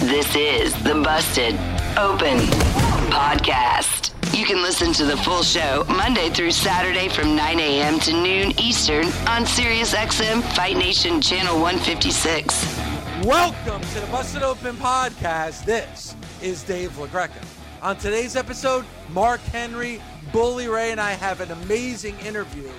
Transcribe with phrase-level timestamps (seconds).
[0.00, 1.54] This is the Busted
[1.96, 2.38] Open
[3.12, 4.12] Podcast.
[4.36, 8.00] You can listen to the full show Monday through Saturday from 9 a.m.
[8.00, 12.78] to noon Eastern on SiriusXM Fight Nation Channel 156.
[13.24, 15.64] Welcome to the Busted Open Podcast.
[15.66, 17.44] This is Dave LaGreca.
[17.80, 20.00] On today's episode, Mark Henry,
[20.32, 22.70] Bully Ray, and I have an amazing interview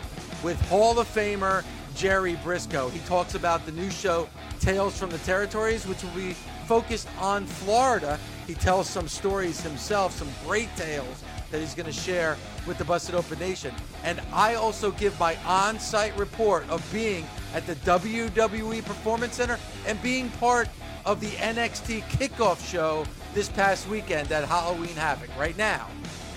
[0.44, 1.64] with Hall of Famer
[1.96, 2.92] Jerry Brisco.
[2.92, 4.28] He talks about the new show
[4.60, 8.20] Tales from the Territories, which will be focused on Florida.
[8.48, 12.84] He tells some stories himself, some great tales that he's going to share with the
[12.84, 13.74] Busted Open Nation.
[14.04, 19.60] And I also give my on site report of being at the WWE Performance Center
[19.86, 20.68] and being part
[21.06, 25.88] of the NXT kickoff show this past weekend at Halloween Havoc, right now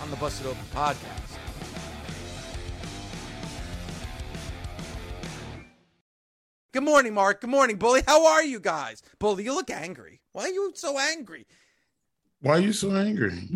[0.03, 1.16] on the Busted Open podcast.
[6.77, 7.41] Good morning, Mark.
[7.41, 8.03] Good morning, Bully.
[8.07, 9.03] How are you guys?
[9.19, 10.21] Bully, you look angry.
[10.33, 11.47] Why are you so angry?
[12.43, 13.49] Why are you so angry?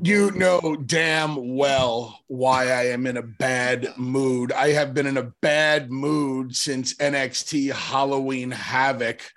[0.00, 4.52] You know damn well why I am in a bad mood.
[4.52, 9.32] I have been in a bad mood since NXT Halloween Havoc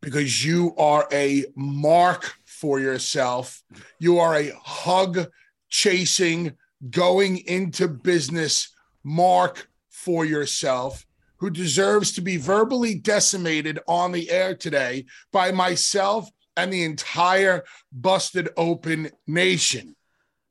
[0.00, 3.62] because you are a mark for yourself.
[3.98, 5.26] You are a hug
[5.68, 6.54] chasing,
[6.88, 8.70] going into business
[9.04, 11.05] mark for yourself
[11.38, 17.64] who deserves to be verbally decimated on the air today by myself and the entire
[17.92, 19.94] busted open nation.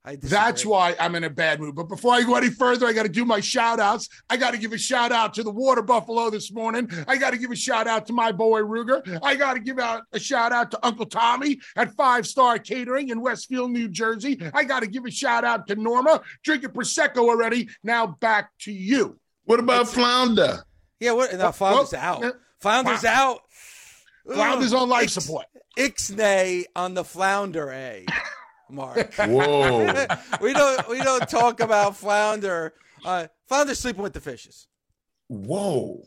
[0.06, 0.18] I.
[0.22, 1.75] That's why I'm in a bad mood.
[1.75, 4.07] But before I go any further, I got to do my shout outs.
[4.29, 6.90] I got to give a shout out to the Water Buffalo this morning.
[7.07, 9.19] I got to give a shout out to my boy Ruger.
[9.23, 13.09] I got to give out a shout out to Uncle Tommy at Five Star Catering
[13.09, 14.40] in Westfield, New Jersey.
[14.53, 17.69] I got to give a shout out to Norma drinking Prosecco already.
[17.84, 19.19] Now back to you.
[19.46, 20.63] What about Flounder?
[21.00, 21.33] Yeah, what?
[21.33, 22.33] No, Flounder's well, out.
[22.59, 23.33] Flounder's wow.
[23.33, 23.41] out.
[24.33, 25.45] Flounder's on life Ix- support.
[25.78, 28.06] Ixnay on the Flounder A.
[28.69, 29.13] Mark.
[29.19, 29.85] Whoa.
[30.41, 32.73] we don't we don't talk about Flounder.
[33.03, 34.67] Uh, Flounder's sleeping with the fishes.
[35.28, 36.01] Whoa.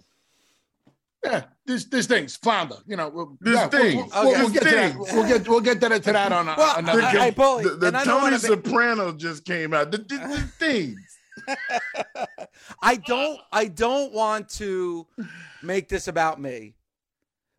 [1.25, 2.77] Yeah, this this thing's flounder.
[2.87, 3.97] You know, we'll, This yeah, we'll- thing.
[3.97, 4.41] We'll, we'll, Okay.
[4.41, 4.99] we'll get to that.
[4.99, 7.03] This We'll get we'll get to that, to that on a, Well, another.
[7.03, 9.91] I- I- Bully, the the and I don't Tony wanna be- Soprano just came out.
[9.91, 11.18] The, the, the things.
[12.83, 15.07] I don't I don't want to
[15.63, 16.75] make this about me.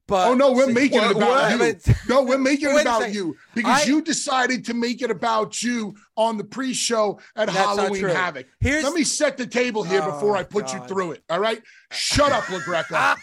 [0.08, 1.88] But Oh no, we're see- making What- it about what?
[1.88, 1.94] you.
[2.10, 5.94] No, we're making it about you because I- you decided to make it about you
[6.16, 8.06] on the pre-show at Halloween.
[8.06, 8.48] Havoc.
[8.60, 11.24] Here's Let me set the table here Oh, before I put you through it.
[11.30, 11.62] All right,
[11.92, 13.16] shut up, LaGreca.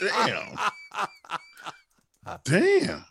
[0.00, 0.56] Damn.
[2.44, 3.04] Damn.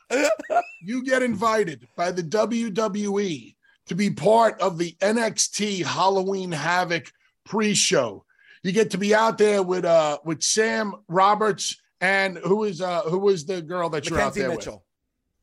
[0.81, 3.54] you get invited by the WWE
[3.87, 7.11] to be part of the NXT Halloween Havoc
[7.45, 8.25] pre-show.
[8.63, 13.01] You get to be out there with uh with Sam Roberts and who is uh
[13.01, 14.83] who was the girl that you're out McKenzie there Mitchell.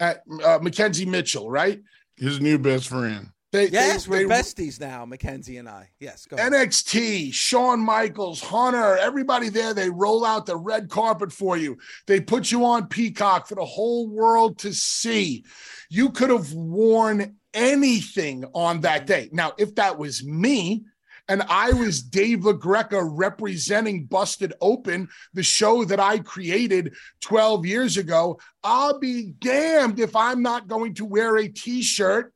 [0.01, 0.09] with?
[0.09, 1.81] At uh, McKenzie Mitchell, right?
[2.17, 3.32] His new best friend.
[3.53, 5.91] They, Yes, they- we're they- besties now, McKenzie and I.
[6.01, 6.53] Yes, go ahead.
[6.53, 11.77] NXT, Shawn Michaels, Hunter, everybody there, they roll out the red carpet for you.
[12.07, 15.45] They put you on Peacock for the whole world to see.
[15.91, 19.07] You could have worn anything on that mm-hmm.
[19.07, 19.29] day.
[19.33, 20.85] Now, if that was me,
[21.29, 27.97] and I was Dave LaGreca representing Busted Open, the show that I created 12 years
[27.97, 28.41] ago.
[28.65, 32.35] I'll be damned if I'm not going to wear a t shirt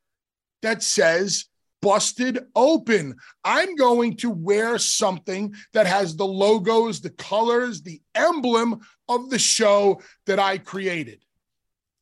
[0.62, 1.46] that says
[1.82, 3.14] Busted Open.
[3.44, 9.38] I'm going to wear something that has the logos, the colors, the emblem of the
[9.38, 11.24] show that I created.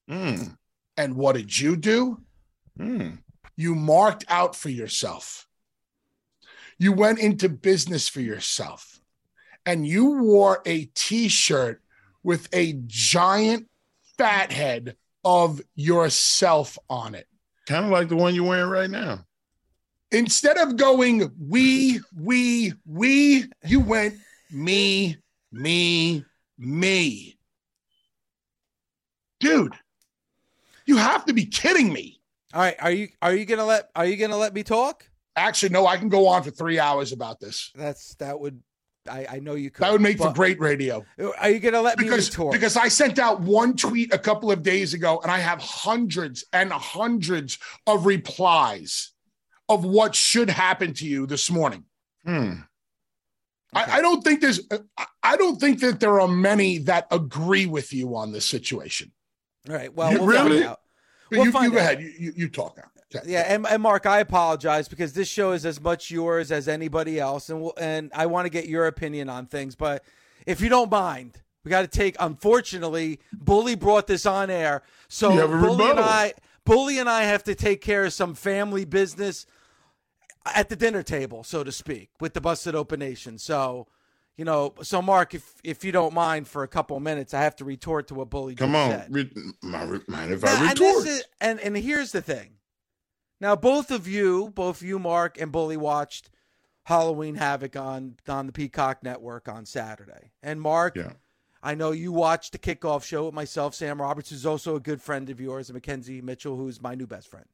[0.09, 0.57] Mm.
[0.97, 2.21] And what did you do?
[2.79, 3.19] Mm.
[3.57, 5.47] You marked out for yourself.
[6.79, 9.01] You went into business for yourself
[9.67, 11.83] and you wore a t shirt
[12.23, 13.69] with a giant
[14.19, 17.27] fat head of yourself on it.
[17.67, 19.25] Kind of like the one you're wearing right now.
[20.11, 24.15] Instead of going we, we, we, you went
[24.51, 25.17] me,
[25.51, 26.25] me,
[26.59, 27.37] me.
[29.41, 29.75] Dude,
[30.87, 32.21] you have to be kidding me.
[32.53, 35.09] All right, are you are you gonna let are you gonna let me talk?
[35.35, 37.73] Actually, no, I can go on for three hours about this.
[37.75, 38.63] That's that would
[39.09, 39.85] I, I know you could.
[39.85, 41.05] That would make for great radio.
[41.39, 42.53] Are you gonna let Because me retort?
[42.53, 46.45] because I sent out one tweet a couple of days ago, and I have hundreds
[46.53, 49.13] and hundreds of replies
[49.69, 51.85] of what should happen to you this morning.
[52.25, 52.53] Hmm.
[53.75, 54.61] I, I don't think there's
[54.99, 59.11] I- I don't think that there are many that agree with you on this situation.
[59.69, 59.93] All right.
[59.95, 60.81] Well, You we'll really- find out.
[61.31, 61.93] We'll you, find you go out.
[61.95, 62.01] ahead.
[62.03, 62.85] You, you, you talk now.
[63.25, 67.19] Yeah, and, and Mark, I apologize because this show is as much yours as anybody
[67.21, 69.75] else, and we'll, and I want to get your opinion on things.
[69.75, 70.05] But
[70.47, 72.17] if you don't mind, we got to take.
[72.21, 76.01] Unfortunately, Bully brought this on air, so You have a Bully and.
[76.01, 76.35] I,
[76.65, 79.47] Bully and I have to take care of some family business
[80.55, 83.39] at the dinner table, so to speak, with the Busted Open Nation.
[83.39, 83.87] So.
[84.37, 87.55] You know, so Mark, if if you don't mind for a couple minutes, I have
[87.55, 89.13] to retort to what Bully Come just on.
[89.13, 89.31] Re-
[90.09, 91.07] mind if I and, this retort?
[91.07, 92.49] is- and and here's the thing.
[93.41, 96.31] Now, both of you, both you, Mark and Bully, watched
[96.85, 100.33] Halloween Havoc on on the Peacock Network on Saturday.
[100.43, 101.13] And Mark, Yeah.
[101.63, 105.01] I know you watched the kickoff show with myself, Sam Roberts, who's also a good
[105.01, 107.47] friend of yours, and McKenzie Mitchell, who's my new best friend.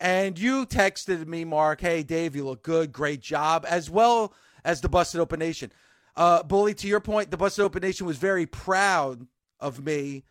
[0.00, 2.92] And you texted me, Mark, hey, Dave, you look good.
[2.92, 5.72] Great job, as well as the Busted Open Nation.
[6.16, 9.26] Uh, Bully, to your point, the Busted Open Nation was very proud
[9.60, 10.24] of me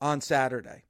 [0.00, 0.84] on Saturday.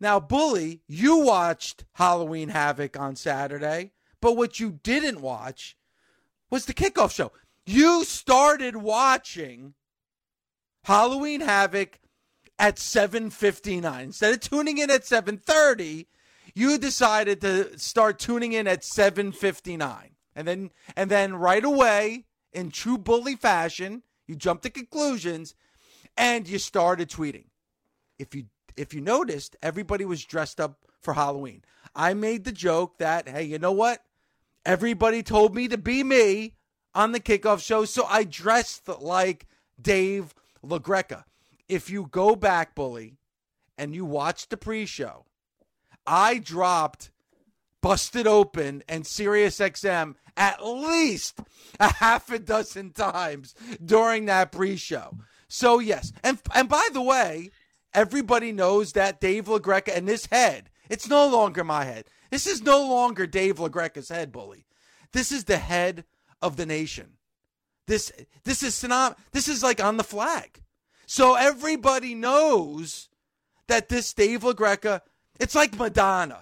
[0.00, 5.76] Now, Bully, you watched Halloween Havoc on Saturday, but what you didn't watch
[6.50, 7.32] was the kickoff show.
[7.66, 9.74] You started watching
[10.84, 11.98] Halloween Havoc
[12.58, 16.06] at 7:59 instead of tuning in at 7:30
[16.54, 22.70] you decided to start tuning in at 7:59 and then and then right away in
[22.70, 25.54] true bully fashion you jumped to conclusions
[26.16, 27.46] and you started tweeting.
[28.18, 28.46] If you
[28.76, 31.62] if you noticed everybody was dressed up for Halloween
[31.94, 34.00] i made the joke that hey you know what
[34.64, 36.54] everybody told me to be me
[36.94, 39.46] on the kickoff show so i dressed like
[39.80, 40.34] dave
[40.64, 41.24] LaGreca.
[41.68, 43.16] If you go back, Bully,
[43.78, 45.26] and you watch the pre show,
[46.06, 47.10] I dropped
[47.80, 51.40] Busted Open and Sirius XM at least
[51.78, 55.18] a half a dozen times during that pre show.
[55.48, 56.12] So, yes.
[56.22, 57.50] And, and by the way,
[57.94, 62.04] everybody knows that Dave LaGreca and this head, it's no longer my head.
[62.30, 64.66] This is no longer Dave LaGreca's head, Bully.
[65.12, 66.04] This is the head
[66.42, 67.12] of the nation.
[67.86, 68.10] This
[68.44, 70.60] this is synom- this is like on the flag.
[71.06, 73.08] So everybody knows
[73.68, 75.00] that this Dave LaGreca,
[75.38, 76.40] it's like Madonna.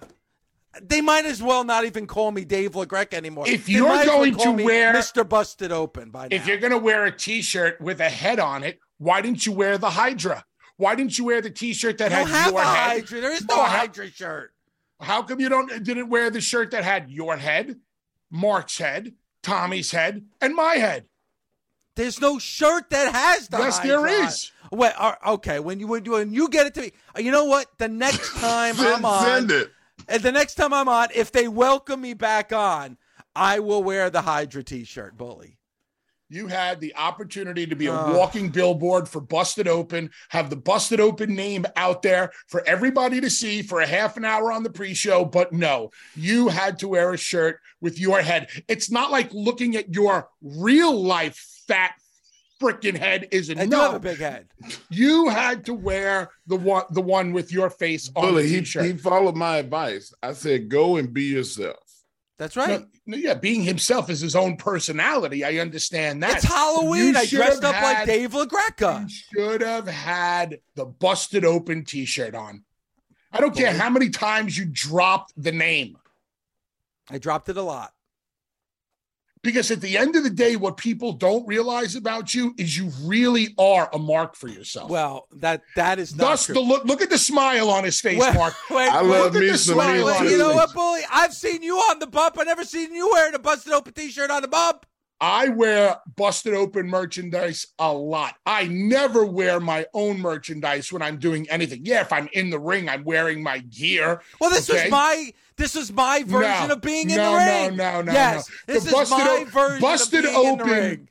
[0.81, 3.45] They might as well not even call me Dave LaGreca anymore.
[3.47, 5.27] If They you're well going call to wear- Mr.
[5.27, 6.35] Busted Open by now.
[6.35, 9.51] If you're going to wear a T-shirt with a head on it, why didn't you
[9.51, 10.45] wear the Hydra?
[10.77, 13.01] Why didn't you wear the T-shirt that don't had your a head?
[13.01, 13.21] Hydra.
[13.21, 14.53] There is no Oh, Hydra shirt.
[14.99, 17.79] How come you don't didn't wear the shirt that had your head,
[18.31, 21.05] Mark's head, Tommy's head, and my head?
[21.95, 24.51] There's no shirt that has the Yes, Hydra there is.
[24.71, 25.59] Wait, uh, okay.
[25.59, 27.67] When you when you when you get it to me, uh, you know what?
[27.77, 29.71] The next time I'm on, send it.
[30.07, 32.97] And the next time I'm on, if they welcome me back on,
[33.35, 35.59] I will wear the Hydra t-shirt, bully.
[36.33, 38.15] You had the opportunity to be a Ugh.
[38.15, 43.29] walking billboard for Busted Open, have the Busted Open name out there for everybody to
[43.29, 45.25] see for a half an hour on the pre show.
[45.25, 48.49] But no, you had to wear a shirt with your head.
[48.67, 51.37] It's not like looking at your real life
[51.67, 51.93] fat
[52.59, 53.97] freaking head is And you have no.
[53.97, 54.47] a big head.
[54.89, 58.85] You had to wear the one the one with your face on the t-shirt.
[58.85, 60.11] he followed my advice.
[60.23, 61.77] I said, go and be yourself.
[62.39, 62.85] That's right.
[63.05, 65.43] Yeah, being himself is his own personality.
[65.43, 66.37] I understand that.
[66.37, 67.15] it's Halloween.
[67.15, 69.09] I dressed up like Dave LaGreca.
[69.09, 72.63] Should have had the busted open t-shirt on.
[73.31, 75.97] I don't care how many times you dropped the name.
[77.09, 77.91] I dropped it a lot.
[79.43, 82.89] Because at the end of the day, what people don't realize about you is you
[83.03, 84.89] really are a mark for yourself.
[84.89, 86.55] Well, that that is not Thus, true.
[86.55, 88.53] the look, look at the smile on his face, Wait, Mark.
[88.69, 90.53] wait, I wait, love at me the some smile me on wait, his you know
[90.53, 91.01] what, bully?
[91.11, 92.37] I've seen you on the bump.
[92.39, 94.85] I never seen you wearing a busted open t-shirt on the bump.
[95.25, 98.35] I wear busted open merchandise a lot.
[98.45, 101.85] I never wear my own merchandise when I'm doing anything.
[101.85, 104.21] Yeah, if I'm in the ring, I'm wearing my gear.
[104.41, 104.83] Well, this Okay.
[104.83, 107.77] was my this was my version No, of being in no, the ring.
[107.77, 108.73] no, no, no, Yes, no.
[108.73, 111.09] this The is busted my o- version busted of being in the open- ring.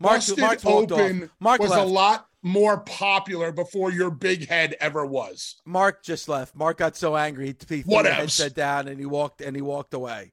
[0.00, 1.30] Mark, busted Mark's open.
[1.38, 1.82] Mark was left.
[1.82, 2.26] a lot.
[2.42, 5.56] more popular before your big head ever was.
[5.64, 6.54] Mark just left.
[6.54, 8.06] Mark got so angry he threw else?
[8.06, 10.32] headset down and he walked and he walked away.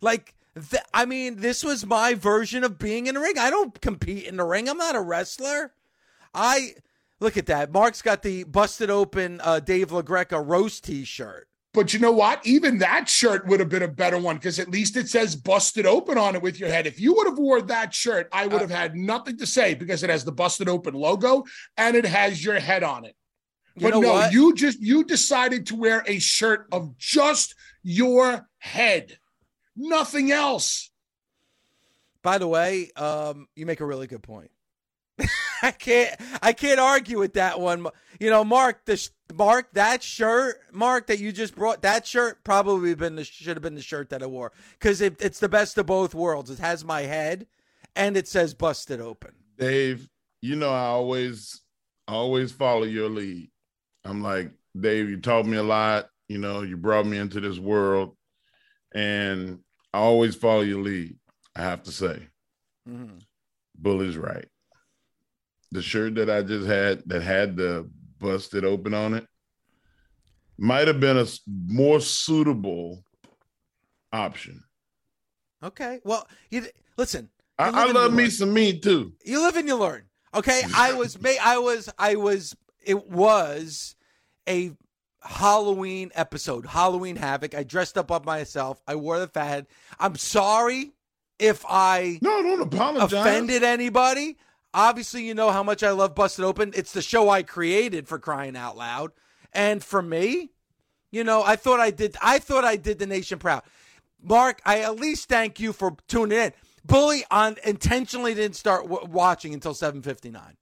[0.00, 3.38] Like, th- I mean, this was my version of being in a ring.
[3.38, 4.68] I don't compete in the ring.
[4.68, 5.72] I'm not a wrestler.
[6.34, 6.74] I
[7.20, 7.72] look at that.
[7.72, 11.48] Mark's got the busted open uh, Dave LaGreca roast T-shirt.
[11.74, 12.46] But you know what?
[12.46, 15.86] Even that shirt would have been a better one because at least it says busted
[15.86, 16.86] open on it with your head.
[16.86, 20.02] If you would have wore that shirt, I would have had nothing to say because
[20.02, 21.44] it has the busted open logo
[21.78, 23.16] and it has your head on it.
[23.76, 24.32] But no, what?
[24.34, 29.18] you just you decided to wear a shirt of just your head.
[29.76, 30.90] Nothing else.
[32.22, 34.50] By the way, um, you make a really good point.
[35.62, 37.86] I can't I can't argue with that one.
[38.18, 42.44] You know, Mark, the sh- Mark that shirt, Mark that you just brought, that shirt
[42.44, 45.48] probably been the should have been the shirt that I wore because it, it's the
[45.48, 46.50] best of both worlds.
[46.50, 47.46] It has my head,
[47.94, 50.08] and it says "busted open." Dave,
[50.40, 51.60] you know I always
[52.08, 53.50] I always follow your lead.
[54.04, 56.08] I'm like, Dave, you taught me a lot.
[56.28, 58.16] You know, you brought me into this world,
[58.94, 59.60] and
[59.92, 61.16] I always follow your lead.
[61.56, 62.28] I have to say,
[62.88, 63.20] Mhm.
[63.76, 64.48] Bully's right.
[65.70, 69.26] The shirt that I just had that had the busted open on it
[70.58, 73.04] might have been a more suitable
[74.12, 74.62] option.
[75.62, 77.30] Okay, well, you listen.
[77.58, 78.32] I, You I in love me York.
[78.32, 79.12] some me too.
[79.24, 80.04] You live and you learn.
[80.34, 83.94] Okay, I was I was I was it was
[84.48, 84.72] a
[85.22, 87.54] Halloween episode, Halloween Havoc.
[87.54, 88.80] I dressed up on myself.
[88.86, 89.66] I wore the fat head.
[89.98, 90.92] I'm sorry
[91.38, 93.12] if I No, don't apologize.
[93.12, 94.36] offended anybody.
[94.74, 96.72] Obviously, you know how much I love Busted Open.
[96.74, 99.12] It's the show I created for crying out loud.
[99.52, 100.50] And for me,
[101.10, 103.62] you know, I thought I did I thought I did the nation proud.
[104.22, 106.52] Mark, I at least thank you for tuning in.
[106.84, 110.56] Bully on intentionally didn't start w- watching until 7:59.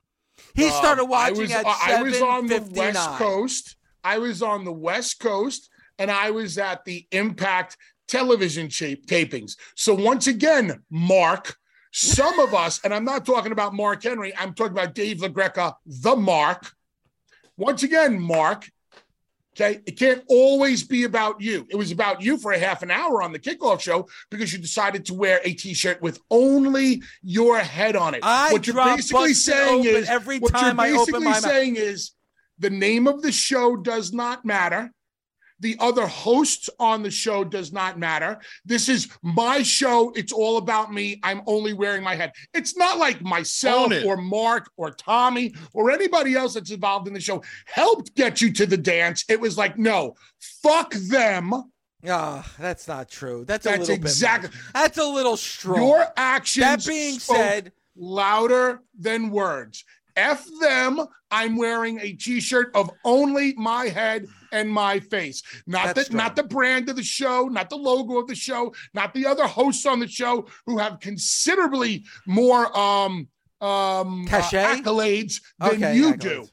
[0.54, 2.76] He started Um, I watching was, at I was on the 7:59.
[2.94, 3.76] West Coast.
[4.04, 7.76] I was on the West Coast, and I was at the Impact
[8.09, 9.57] television tapings.
[9.76, 11.57] So once again, Mark,
[11.92, 15.75] some of us, and I'm not talking about Mark Henry, I'm talking about Dave LaGreca,
[15.87, 16.73] the Mark.
[17.57, 18.69] Once again, Mark.
[19.57, 21.66] Okay, it can't always be about you.
[21.69, 24.61] It was about you for a half an hour on the kickoff show because you
[24.61, 28.21] decided to wear a t-shirt with only your head on it.
[28.23, 31.42] I what you're basically saying is every what time you're I open basically my mouth.
[31.42, 32.12] saying is
[32.60, 34.92] the name of the show does not matter.
[35.60, 38.38] The other hosts on the show does not matter.
[38.64, 40.10] This is my show.
[40.16, 41.20] It's all about me.
[41.22, 42.32] I'm only wearing my head.
[42.54, 47.20] It's not like myself or Mark or Tommy or anybody else that's involved in the
[47.20, 49.24] show helped get you to the dance.
[49.28, 50.14] It was like, no,
[50.62, 51.52] fuck them.
[52.08, 53.44] Ah, that's not true.
[53.46, 54.58] That's a little exactly- bit.
[54.72, 55.86] That's a little strong.
[55.86, 56.64] Your actions.
[56.64, 59.84] that being said, louder than words.
[60.20, 61.00] F them.
[61.30, 65.42] I'm wearing a t-shirt of only my head and my face.
[65.66, 68.74] Not That's the not the brand of the show, not the logo of the show,
[68.94, 73.28] not the other hosts on the show who have considerably more um
[73.60, 76.18] um uh, accolades than Okay, you accolades.
[76.20, 76.48] do.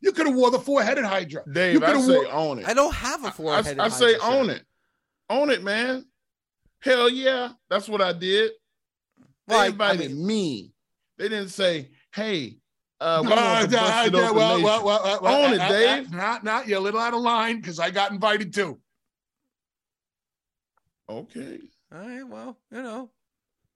[0.00, 1.42] You could have wore the four-headed hydra.
[1.46, 2.68] you Dave, could I have say wore own it.
[2.68, 3.66] I don't have a I, forehead.
[3.66, 4.62] Hydra i say own it.
[5.30, 6.04] Own it, man.
[6.80, 7.50] Hell yeah.
[7.70, 8.52] That's what I did.
[9.48, 10.72] They Well, I- I invited mean- me.
[11.16, 12.58] They didn't say, hey,
[13.00, 15.68] uh, we Uh, want to uh, it uh, well, well, well, well, well, Own it,
[15.68, 16.12] Dave.
[16.12, 18.78] Not, not, you're a little out of line because I got invited too.
[21.08, 21.58] Okay.
[21.92, 22.26] All right.
[22.26, 23.10] Well, you know.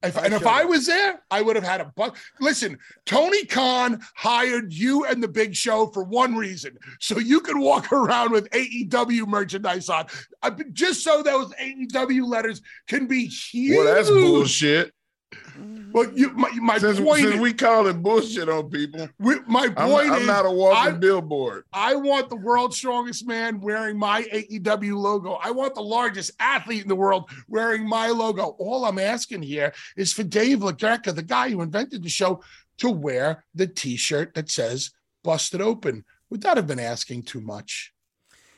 [0.04, 2.16] If, and if showed I was there, I would have had a buck.
[2.40, 2.76] Listen,
[3.06, 7.92] Tony Khan hired you and the Big Show for one reason, so you could walk
[7.92, 10.06] around with AEW merchandise on,
[10.42, 13.76] Uh, just so those AEW letters can be huge.
[13.76, 14.92] Well, that's bullshit.
[15.32, 15.92] Mm-hmm.
[15.92, 19.40] Well, you, my, my Since, point, since is, we call it bullshit on people, we-
[19.46, 21.64] my I'm, point I'm is, not a walking I- billboard.
[21.72, 25.38] I want the world's strongest man wearing my AEW logo.
[25.42, 28.56] I want the largest athlete in the world wearing my logo.
[28.58, 32.42] All I'm asking here is for Dave LaGreca, the guy who invented the show,
[32.78, 34.90] to wear the t-shirt that says
[35.22, 36.04] busted open.
[36.30, 37.92] Would that have been asking too much?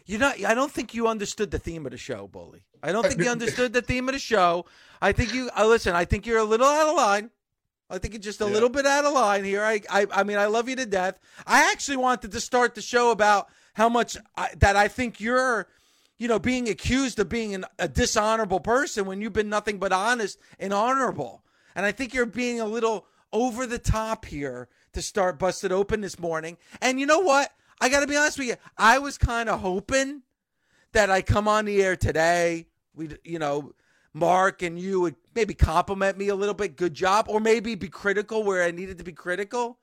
[0.07, 2.63] You know, I don't think you understood the theme of the show, Bully.
[2.83, 4.67] I don't think you understood the theme of the show.
[5.01, 5.95] I think you uh, listen.
[5.97, 7.31] I think you're a little out of line.
[7.89, 8.51] I think you're just a Yeah.
[8.51, 9.63] little bit out of line here.
[9.63, 11.19] I, I, I mean, I love you to death.
[11.47, 15.69] I actually wanted to start the show about how much I, that I think you're,
[16.19, 19.93] you know, being accused of being an, a dishonorable person when you've been nothing but
[19.93, 21.45] honest and honorable.
[21.75, 26.01] And I think you're being a little over the top here to start busted open
[26.03, 26.57] this morning.
[26.81, 27.51] And you know what?
[27.81, 28.57] I got to be honest with you.
[28.79, 30.23] I was kind of hoping
[30.93, 32.67] that I come on the air today.
[32.95, 33.73] We, you know,
[34.13, 36.77] Mark and you would maybe compliment me a little bit.
[36.77, 39.79] Good job, or maybe be critical where I needed to be critical.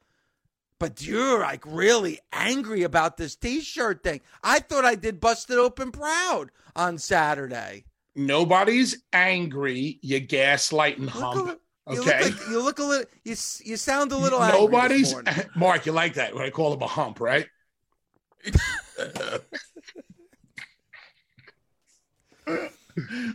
[0.79, 4.21] But you're like really angry about this T-shirt thing.
[4.43, 7.85] I thought I did busted open proud on Saturday.
[8.15, 9.99] Nobody's angry.
[10.01, 11.49] You gaslight and Look hump.
[11.49, 12.23] a- you Okay.
[12.23, 13.05] look like, you look a little.
[13.25, 14.39] You you sound a little.
[14.39, 15.13] Nobody's.
[15.55, 15.85] Mark.
[15.85, 17.47] You like that when I call him a hump, right?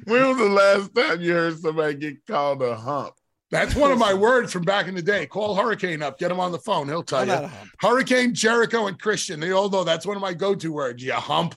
[0.05, 3.15] When was the last time you heard somebody get called a hump?
[3.51, 5.27] That's one of my words from back in the day.
[5.27, 6.89] Call Hurricane up, get him on the phone.
[6.89, 7.35] He'll tell I'm you.
[7.35, 7.71] not a hump.
[7.79, 9.39] Hurricane, Jericho, and Christian.
[9.41, 11.03] They all know that's one of my go-to words.
[11.03, 11.55] You hump.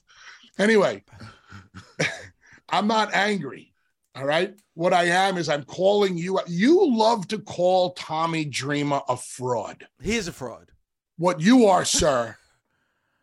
[0.59, 1.03] Anyway,
[2.69, 3.73] I'm not angry.
[4.15, 4.53] All right.
[4.75, 6.39] What I am is I'm calling you.
[6.47, 9.87] You love to call Tommy Dreamer a fraud.
[10.01, 10.71] He is a fraud.
[11.17, 12.37] What you are, sir,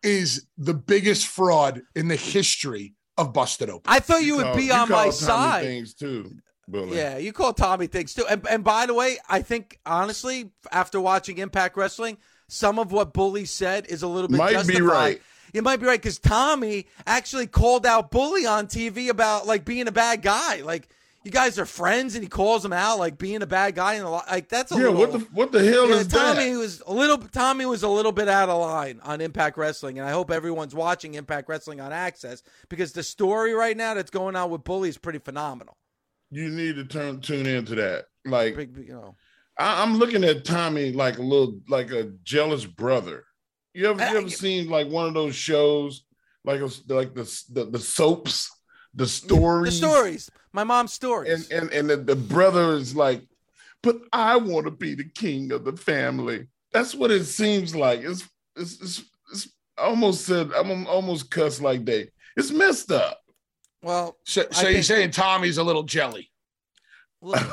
[0.07, 3.83] is the biggest fraud in the history of Busted Open.
[3.85, 5.63] I thought you would call- be you on my Tommy side.
[5.65, 6.31] Things too,
[6.67, 6.97] Bully.
[6.97, 8.25] Yeah, you call Tommy things too.
[8.29, 13.13] And, and by the way, I think honestly, after watching Impact Wrestling, some of what
[13.13, 15.21] Bully said is a little bit Might be right.
[15.53, 19.87] You might be right because Tommy actually called out Bully on TV about like being
[19.87, 20.61] a bad guy.
[20.61, 20.89] Like
[21.27, 24.09] you guys are friends, and he calls him out like being a bad guy, and
[24.09, 24.97] like that's a Yeah, little.
[24.99, 26.57] what the what the hell Yeah, is Tommy that?
[26.57, 27.17] was a little.
[27.17, 30.73] Tommy was a little bit out of line on Impact Wrestling, and I hope everyone's
[30.73, 34.89] watching Impact Wrestling on AXS because the story right now that's going on with Bully
[34.89, 35.77] is pretty phenomenal.
[36.31, 38.05] You need to turn tune into that.
[38.25, 39.15] Like Big, you know.
[39.59, 43.25] I, I'm looking at Tommy like a little like a jealous brother.
[43.73, 46.03] You ever you ever you- seen like one of those shows
[46.45, 48.49] like a, like the, the the soaps,
[48.97, 50.29] the stories, The stories.
[50.53, 51.49] My mom's stories.
[51.49, 53.21] and and and the, the brother is like,
[53.83, 56.47] but I want to be the king of the family.
[56.73, 58.01] That's what it seems like.
[58.01, 62.09] It's it's it's, it's I almost said I'm almost cussed like they.
[62.35, 63.19] It's messed up.
[63.81, 66.29] well, So, I so you're saying Tommy's a little jelly?
[67.23, 67.51] a little,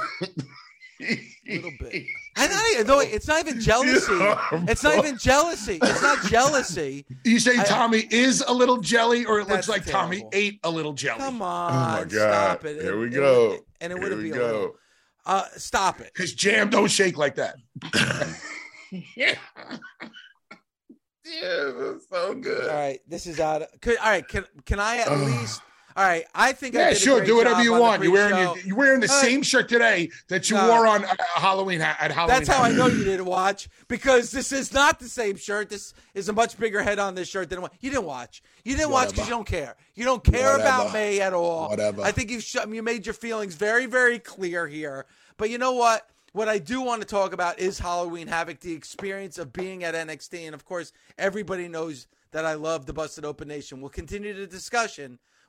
[1.47, 2.05] little bit.
[2.37, 4.13] I not no, it's not even jealousy.
[4.13, 5.79] Yeah, It's not even jealousy.
[5.83, 7.07] It's not jealousy.
[7.25, 10.71] You say I- Tommy is a little jelly, or it looks like Tommy ate a
[10.71, 11.21] little jelly?
[11.21, 12.11] Come Oh on, my god!
[12.11, 12.83] stop it.
[12.83, 13.49] Here It- we it go.
[13.51, 14.47] would- and it would we be a go.
[14.47, 14.73] little.
[15.27, 16.13] Uh, stop it.
[16.17, 17.57] His jam don't shake like that.
[19.17, 19.35] yeah.
[21.27, 22.69] Yeah, that's so good.
[22.69, 23.63] All right, this is out.
[23.63, 25.63] Of, could, all right, can can I at least?
[25.97, 27.25] All right, I think I Yeah, a sure.
[27.25, 28.03] Do whatever you want.
[28.03, 30.69] You're wearing your, you're wearing the same shirt today that you no.
[30.69, 32.37] wore on uh, Halloween at Halloween.
[32.37, 35.71] That's how I know you didn't watch because this is not the same shirt.
[35.71, 38.43] This is a much bigger head on this shirt than what you didn't watch.
[38.65, 39.77] You didn't watch because you don't care.
[39.95, 41.11] You don't care about Whatever.
[41.11, 41.69] me at all.
[41.69, 42.03] Whatever.
[42.03, 45.07] I think you sh- you made your feelings very very clear here.
[45.37, 46.09] But you know what?
[46.33, 49.95] What I do want to talk about is Halloween Havoc, the experience of being at
[49.95, 53.81] NXT, and of course, everybody knows that I love the Busted Open Nation.
[53.81, 55.21] We'll continue the discussion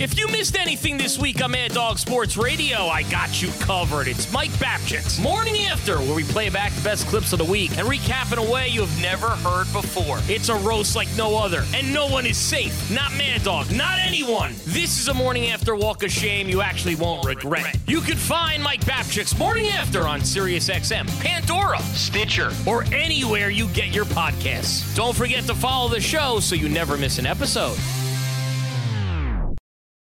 [0.00, 4.08] If you missed anything this week on Mad Dog Sports Radio, I got you covered.
[4.08, 7.76] It's Mike Babchik's Morning After, where we play back the best clips of the week
[7.76, 10.18] and recap in a way you have never heard before.
[10.26, 12.90] It's a roast like no other, and no one is safe.
[12.90, 14.54] Not Mad Dog, not anyone.
[14.64, 17.76] This is a Morning After walk of shame you actually won't regret.
[17.86, 23.88] You can find Mike Babchik's Morning After on SiriusXM, Pandora, Stitcher, or anywhere you get
[23.88, 24.96] your podcasts.
[24.96, 27.76] Don't forget to follow the show so you never miss an episode.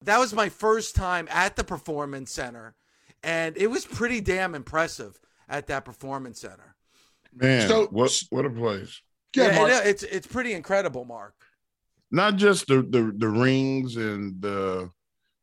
[0.08, 2.74] That was my first time at the Performance Center,
[3.22, 6.76] and it was pretty damn impressive at that Performance Center.
[7.34, 9.02] Man, So- what what a place.
[9.36, 9.70] Yeah, Mark.
[9.84, 11.34] it's it's pretty incredible, Mark.
[12.10, 14.90] Not just the the, the rings and the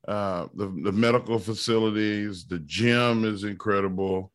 [0.07, 4.31] uh the, the medical facilities, the gym is incredible.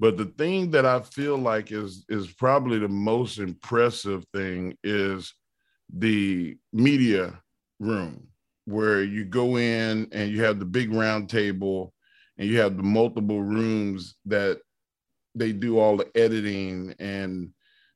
[0.00, 5.32] But the thing that I feel like is is probably the most impressive thing is
[5.96, 7.40] the media
[7.78, 8.29] room
[8.70, 11.92] where you go in and you have the big round table
[12.38, 14.60] and you have the multiple rooms that
[15.34, 17.50] they do all the editing and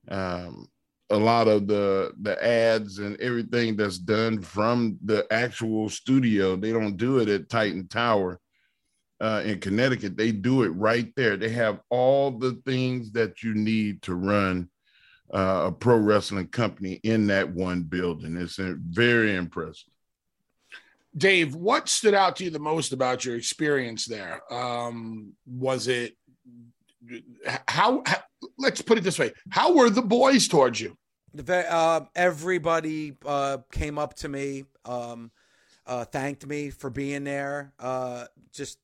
[0.08, 0.68] um,
[1.10, 6.56] a lot of the the ads and everything that's done from the actual studio.
[6.56, 8.40] They don't do it at Titan Tower
[9.20, 10.16] uh, in Connecticut.
[10.16, 11.36] They do it right there.
[11.36, 14.68] They have all the things that you need to run
[15.32, 18.36] uh, a pro wrestling company in that one building.
[18.36, 19.93] It's uh, very impressive.
[21.16, 24.40] Dave, what stood out to you the most about your experience there?
[24.52, 26.16] Um, was it
[27.68, 28.18] how, how,
[28.58, 30.96] Let's put it this way: How were the boys towards you?
[31.48, 35.30] Uh, everybody uh, came up to me, um,
[35.86, 37.72] uh, thanked me for being there.
[37.78, 38.78] Uh, just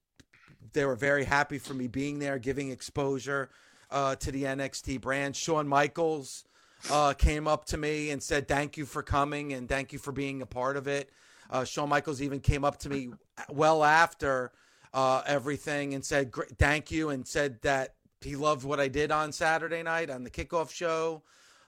[0.73, 3.51] they were very happy for me being there, giving exposure
[3.91, 5.37] uh, to the NXT brand.
[5.37, 6.45] Shawn Michaels
[6.91, 10.13] uh, came up to me and said, "Thank you for coming and thank you for
[10.13, 11.11] being a part of it."
[11.51, 13.11] Uh, Shawn Michaels even came up to me
[13.51, 14.53] well after
[14.95, 19.33] uh, everything and said, "Thank you," and said that he loved what I did on
[19.33, 21.23] Saturday night on the kickoff show.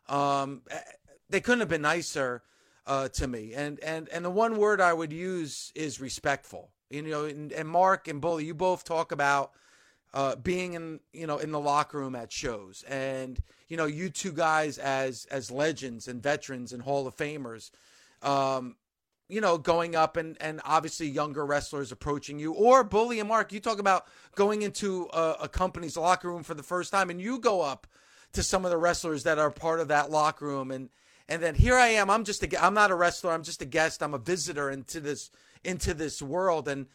[0.08, 0.78] Um, eh,
[1.28, 2.42] they couldn't have been nicer
[2.86, 3.54] uh, to me.
[3.54, 6.70] And and and the one word I would use is respectful.
[6.90, 9.52] You know, and, and Mark and Bully, you both talk about
[10.12, 14.10] uh, being in you know in the locker room at shows, and you know you
[14.10, 17.70] two guys as as legends and veterans and Hall of Famers.
[18.22, 18.76] Um,
[19.32, 23.52] you know, going up and and obviously younger wrestlers approaching you, or Bully and Mark,
[23.52, 27.20] you talk about going into a, a, company's locker room for the first time, and
[27.20, 27.86] you go up
[28.34, 30.90] to some of the wrestlers that are part of that locker room, and
[31.28, 33.66] and then here I am, I'm just a, I'm not a wrestler, I'm just a
[33.66, 35.30] guest, I'm a visitor into this
[35.64, 36.86] into this world, and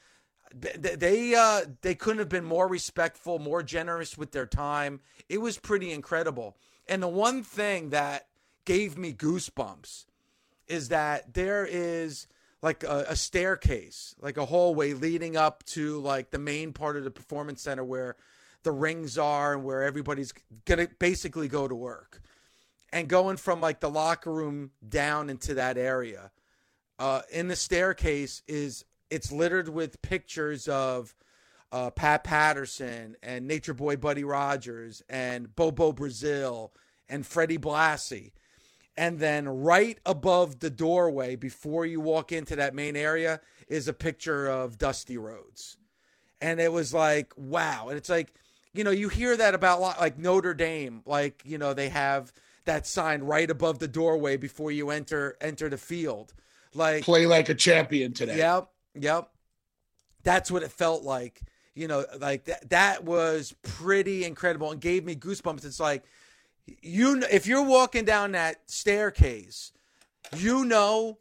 [0.54, 5.00] they uh, they couldn't have been more respectful, more generous with their time.
[5.28, 6.56] It was pretty incredible.
[6.88, 8.28] And the one thing that
[8.64, 10.06] gave me goosebumps
[10.68, 12.28] is that there is
[12.62, 17.04] like a, a, staircase, like a hallway leading up to like the main part of
[17.04, 18.16] the performance center where
[18.64, 20.34] the rings are and where everybody's
[20.66, 22.22] gonna basically go to work.
[22.92, 26.32] And going from like the locker room down into that area,
[27.00, 31.16] uh, in the staircase is it's littered with pictures of
[31.72, 36.74] uh, Pat Patterson and Nature Boy Buddy Rogers and Bobo Brazil
[37.10, 38.32] and Freddie Blassie.
[38.98, 43.94] And then right above the doorway, before you walk into that main area, is a
[43.94, 45.78] picture of Dusty Rhodes.
[46.42, 47.90] And it was like, wow.
[47.90, 48.34] And it's like,
[48.74, 52.34] you know, you hear that about like Notre Dame, like, you know, they have
[52.66, 56.34] that sign right above the doorway before you enter enter the field.
[56.74, 58.38] Like play like a champion today.
[58.38, 58.70] Yep.
[58.96, 59.30] Yep.
[60.24, 61.42] That's what it felt like.
[61.74, 65.66] You know, like that that was pretty incredible and gave me goosebumps.
[65.66, 66.04] It's like
[66.82, 69.72] you if you're walking down that staircase,
[70.36, 71.18] you know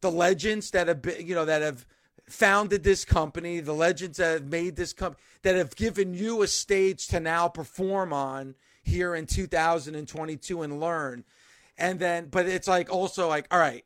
[0.00, 1.86] the legends that have been, you know, that have
[2.28, 6.46] founded this company, the legends that have made this company, that have given you a
[6.46, 11.24] stage to now perform on here in 2022 and learn.
[11.76, 13.84] And then, but it's like also like, all right,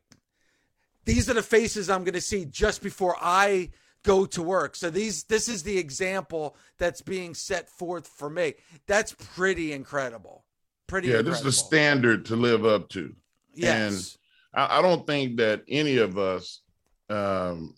[1.05, 3.71] these are the faces I'm going to see just before I
[4.03, 4.77] go to work.
[4.77, 8.55] So these this is the example that's being set forth for me.
[8.87, 10.45] That's pretty incredible.
[10.93, 11.21] Pretty yeah.
[11.21, 11.31] Incredible.
[11.31, 13.15] This is the standard to live up to.
[13.55, 14.19] Yes.
[14.53, 16.61] And I, I don't think that any of us
[17.09, 17.75] um,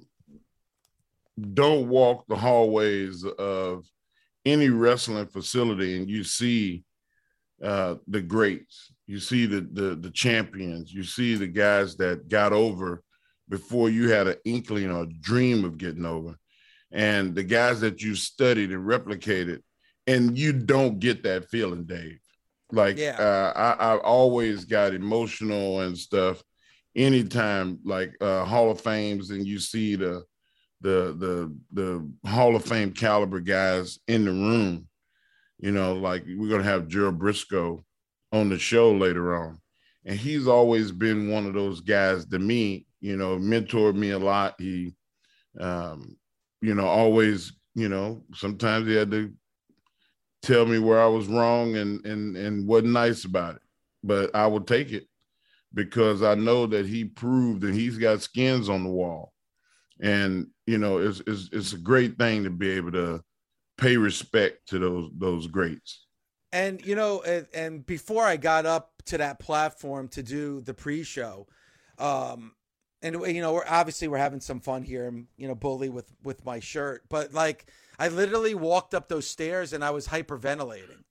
[1.53, 3.87] don't walk the hallways of
[4.45, 6.83] any wrestling facility and you see
[7.63, 12.53] uh, the greats, you see the, the the champions, you see the guys that got
[12.53, 13.01] over
[13.49, 16.35] before you had an inkling or a dream of getting over.
[16.91, 19.61] And the guys that you studied and replicated,
[20.09, 22.19] and you don't get that feeling, Dave.
[22.75, 23.17] Like yeah.
[23.19, 26.43] uh, I, I always got emotional and stuff
[26.97, 30.25] anytime like uh, Hall of Fames and you see the
[30.81, 34.87] the the the Hall of Fame caliber guys in the room.
[35.59, 37.85] You know, like we're gonna have Gerald Brisco
[38.33, 39.59] on the show later on.
[40.05, 44.19] And he's always been one of those guys to me you know, mentored me a
[44.19, 44.55] lot.
[44.59, 44.95] He,
[45.61, 46.17] um,
[46.63, 49.31] you know, always, you know, sometimes he had to
[50.45, 53.63] tell me where I was wrong and and and wasn't nice about it,
[54.03, 55.09] but I will take it
[55.73, 59.33] because I know that he proved that he's got skins on the wall,
[60.01, 63.23] and you know, it's it's it's a great thing to be able to
[63.79, 66.07] pay respect to those those greats.
[66.53, 70.73] And you know, and, and before I got up to that platform to do the
[70.73, 71.49] pre-show,
[71.99, 72.53] um,
[73.05, 76.13] and you know we're obviously we're having some fun here and you know bully with
[76.25, 77.67] with my shirt but like
[77.99, 81.03] i literally walked up those stairs and i was hyperventilating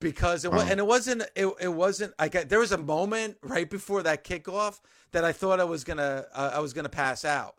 [0.00, 3.36] because it was and it wasn't it, it wasn't i got there was a moment
[3.42, 4.80] right before that kickoff
[5.12, 7.54] that i thought i was gonna uh, i was gonna pass out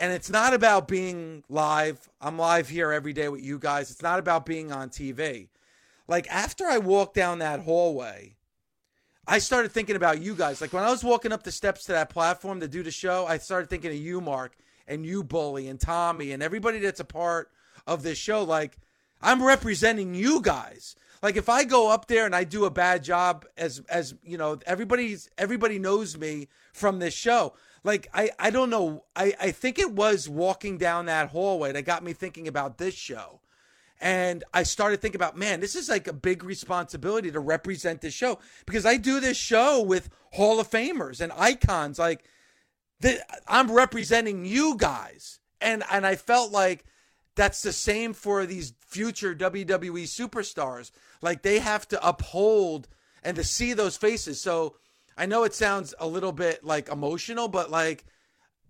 [0.00, 2.08] And it's not about being live.
[2.20, 3.90] I'm live here every day with you guys.
[3.90, 5.48] It's not about being on TV.
[6.06, 8.36] Like after I walked down that hallway,
[9.26, 10.60] I started thinking about you guys.
[10.60, 13.26] Like when I was walking up the steps to that platform to do the show,
[13.26, 17.04] I started thinking of you, Mark, and you, Bully, and Tommy, and everybody that's a
[17.04, 17.50] part
[17.88, 18.44] of this show.
[18.44, 18.78] Like
[19.20, 20.94] I'm representing you guys.
[21.22, 24.38] Like if I go up there and I do a bad job as as you
[24.38, 27.54] know, everybody's everybody knows me from this show.
[27.82, 29.04] Like I I don't know.
[29.16, 32.94] I I think it was walking down that hallway that got me thinking about this
[32.94, 33.40] show.
[34.00, 38.14] And I started thinking about, man, this is like a big responsibility to represent this
[38.14, 41.98] show because I do this show with Hall of Famers and icons.
[41.98, 42.24] Like,
[43.00, 46.84] the, I'm representing you guys, and and I felt like
[47.38, 50.90] that's the same for these future WWE superstars.
[51.22, 52.88] Like they have to uphold
[53.22, 54.40] and to see those faces.
[54.40, 54.74] So
[55.16, 58.04] I know it sounds a little bit like emotional, but like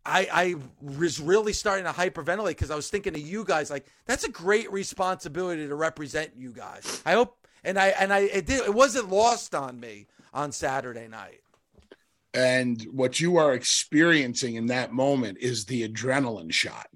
[0.05, 3.71] I I was really starting to hyperventilate because I was thinking of you guys.
[3.71, 7.03] Like that's a great responsibility to represent you guys.
[7.07, 11.09] I hope and I and I it did it wasn't lost on me on Saturday
[11.09, 11.41] night.
[12.35, 16.89] And what you are experiencing in that moment is the adrenaline shot.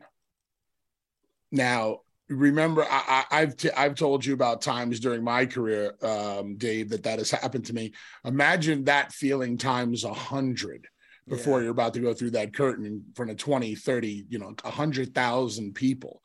[1.52, 6.88] Now, remember, I, have t- I've told you about times during my career, um, Dave,
[6.90, 7.92] that that has happened to me.
[8.24, 10.88] Imagine that feeling times a hundred
[11.28, 11.64] before yeah.
[11.64, 14.70] you're about to go through that curtain in front of 20, 30, you know, a
[14.70, 16.22] hundred thousand people.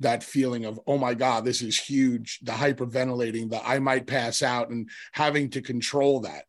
[0.00, 4.42] That feeling of, oh my God, this is huge, the hyperventilating, the I might pass
[4.42, 6.44] out, and having to control that.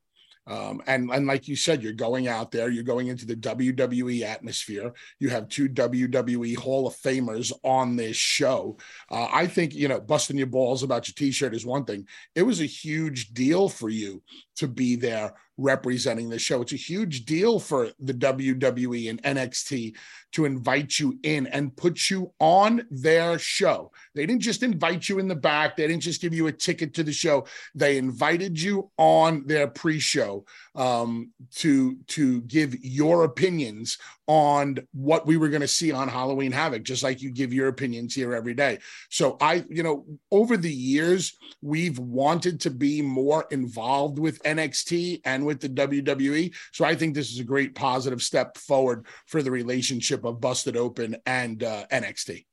[0.48, 4.24] Um, and, and like you said, you're going out there, you're going into the WWE
[4.24, 4.92] atmosphere.
[5.20, 8.78] You have two WWE Hall of Famers on this show.
[9.10, 12.08] Uh, I think, you know, busting your balls about your t shirt is one thing.
[12.36, 14.22] It was a huge deal for you
[14.58, 16.62] to be there representing the show.
[16.62, 19.96] It's a huge deal for the WWE and NXT
[20.34, 23.92] to invite you in and put you on their show.
[24.16, 26.94] They didn't just invite you in the back, they didn't just give you a ticket
[26.96, 27.46] to the show.
[27.76, 30.46] They invited you on their pre-show
[30.76, 36.52] um, to to give your opinions on what we were going to see on Halloween
[36.52, 38.80] Havoc, just like you give your opinions here every day.
[39.10, 45.22] So I, you know, over the years, we've wanted to be more involved with NXT
[45.26, 46.54] and with the WWE.
[46.72, 50.78] So I think this is a great positive step forward for the relationship of Busted
[50.78, 52.46] Open and uh, NXT.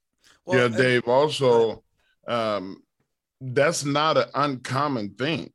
[0.45, 1.07] Well, yeah, Dave.
[1.07, 1.85] Also,
[2.27, 2.83] um,
[3.41, 5.53] that's not an uncommon thing.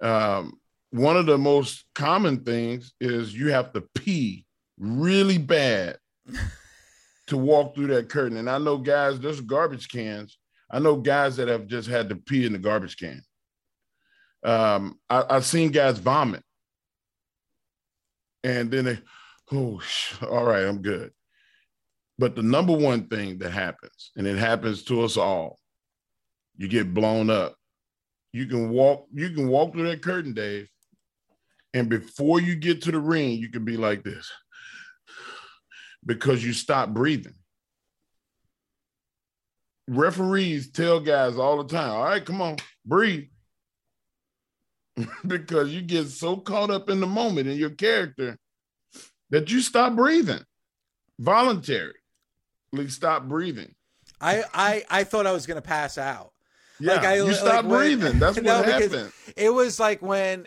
[0.00, 0.60] Um,
[0.94, 4.46] one of the most common things is you have to pee
[4.78, 5.98] really bad
[7.26, 8.36] to walk through that curtain.
[8.36, 10.38] And I know guys, there's garbage cans.
[10.70, 13.20] I know guys that have just had to pee in the garbage can.
[14.44, 16.44] Um, I, have seen guys vomit.
[18.44, 18.98] And then they,
[19.50, 19.82] oh,
[20.22, 21.10] all right, I'm good.
[22.20, 25.58] But the number one thing that happens, and it happens to us all,
[26.56, 27.56] you get blown up.
[28.32, 30.68] You can walk, you can walk through that curtain, Dave.
[31.74, 34.30] And before you get to the ring, you can be like this
[36.06, 37.34] because you stop breathing.
[39.88, 42.56] Referees tell guys all the time, all right, come on,
[42.86, 43.28] breathe.
[45.26, 48.38] because you get so caught up in the moment in your character
[49.30, 50.44] that you stop breathing
[51.18, 51.94] voluntary.
[52.88, 53.74] Stop breathing.
[54.20, 56.32] I I I thought I was gonna pass out.
[56.80, 58.04] Yeah, like I, you stop like breathing.
[58.04, 59.12] When, That's what no, happened.
[59.36, 60.46] It was like when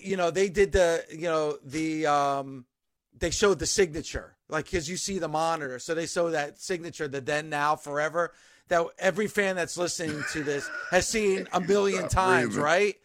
[0.00, 2.64] you know they did the you know the um
[3.18, 7.08] they showed the signature like because you see the monitor so they show that signature
[7.08, 8.32] the then now forever
[8.68, 12.62] that every fan that's listening to this has seen a million times breathing.
[12.62, 12.96] right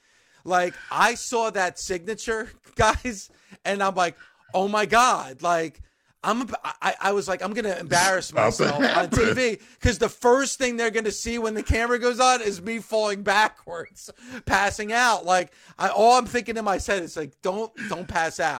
[0.44, 3.30] like i saw that signature guys
[3.64, 4.16] and i'm like
[4.54, 5.82] oh my god like
[6.26, 6.50] I'm
[6.82, 10.92] I, I was like I'm gonna embarrass myself on TV because the first thing they're
[10.92, 14.10] gonna see when the camera goes on is me falling backwards,
[14.46, 15.26] passing out.
[15.26, 18.60] Like I, all I'm thinking in my head is like don't don't pass out.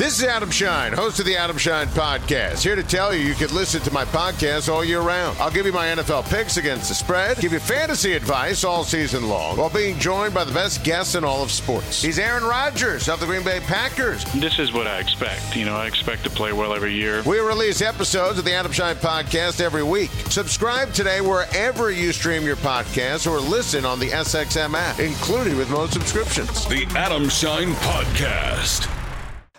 [0.00, 2.62] This is Adam Schein, host of the Adam Schein podcast.
[2.62, 5.36] Here to tell you you can listen to my podcast all year round.
[5.38, 9.28] I'll give you my NFL picks against the spread, give you fantasy advice all season
[9.28, 12.00] long, while being joined by the best guests in all of sports.
[12.00, 14.24] He's Aaron Rodgers of the Green Bay Packers.
[14.32, 15.54] This is what I expect.
[15.54, 17.22] You know, I expect to play well every year.
[17.24, 20.08] We release episodes of the Adam Schein podcast every week.
[20.30, 25.68] Subscribe today wherever you stream your podcast or listen on the SXM app, included with
[25.68, 26.64] most subscriptions.
[26.68, 28.99] The Adam Schein Podcast.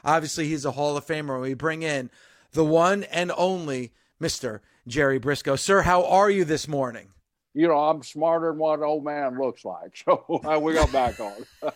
[0.03, 1.41] Obviously, he's a Hall of Famer.
[1.41, 2.09] We bring in
[2.53, 4.59] the one and only Mr.
[4.87, 5.57] Jerry Brisco.
[5.57, 7.09] Sir, how are you this morning?
[7.53, 9.95] You know, I'm smarter than what an old man looks like.
[10.05, 11.45] So uh, we got back on.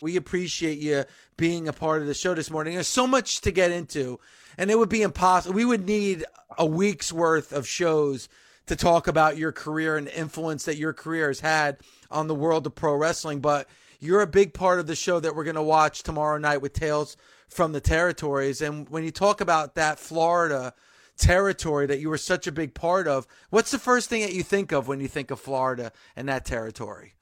[0.00, 1.04] we appreciate you
[1.36, 2.74] being a part of the show this morning.
[2.74, 4.20] There's so much to get into,
[4.56, 5.54] and it would be impossible.
[5.54, 6.24] We would need
[6.56, 8.28] a week's worth of shows
[8.66, 11.78] to talk about your career and the influence that your career has had
[12.10, 13.40] on the world of pro wrestling.
[13.40, 13.68] But
[14.04, 16.72] you're a big part of the show that we're going to watch tomorrow night with
[16.72, 17.16] Tales
[17.48, 18.60] from the Territories.
[18.60, 20.74] And when you talk about that Florida
[21.16, 24.42] territory that you were such a big part of, what's the first thing that you
[24.42, 27.14] think of when you think of Florida and that territory?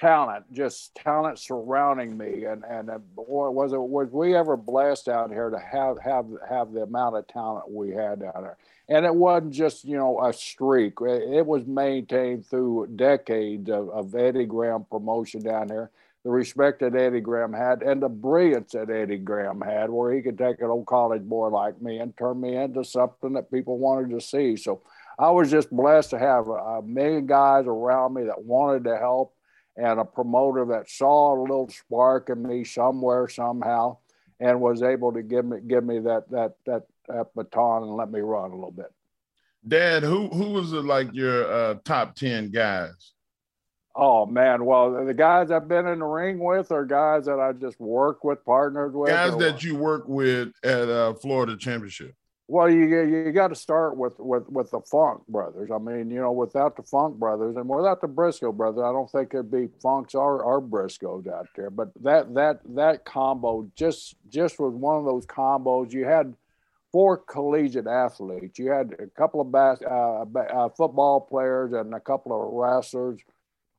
[0.00, 5.08] Talent, just talent surrounding me, and and uh, boy, was it was we ever blessed
[5.08, 8.56] out here to have have have the amount of talent we had down there
[8.90, 10.94] and it wasn't just you know a streak.
[11.00, 15.90] It was maintained through decades of, of Eddie Graham promotion down there.
[16.24, 20.20] The respect that Eddie Graham had, and the brilliance that Eddie Graham had, where he
[20.20, 23.78] could take an old college boy like me and turn me into something that people
[23.78, 24.56] wanted to see.
[24.56, 24.82] So
[25.18, 29.34] I was just blessed to have a million guys around me that wanted to help,
[29.80, 33.96] and a promoter that saw a little spark in me somewhere somehow,
[34.38, 38.10] and was able to give me give me that that that that baton and let
[38.10, 38.92] me run a little bit.
[39.66, 43.12] Dad, who who was the, like your uh, top ten guys?
[43.96, 47.52] Oh man, well the guys I've been in the ring with are guys that I
[47.52, 49.10] just work with, partnered with.
[49.10, 52.14] Guys that you work with at uh, Florida Championship.
[52.50, 55.70] Well, you you got to start with with with the Funk brothers.
[55.72, 59.08] I mean, you know, without the Funk brothers and without the Brisco brothers, I don't
[59.08, 61.70] think there'd be Funks or, or Briscos out there.
[61.70, 65.92] But that that that combo just just was one of those combos.
[65.92, 66.34] You had
[66.90, 68.58] four collegiate athletes.
[68.58, 73.20] You had a couple of bas- uh, uh, football players and a couple of wrestlers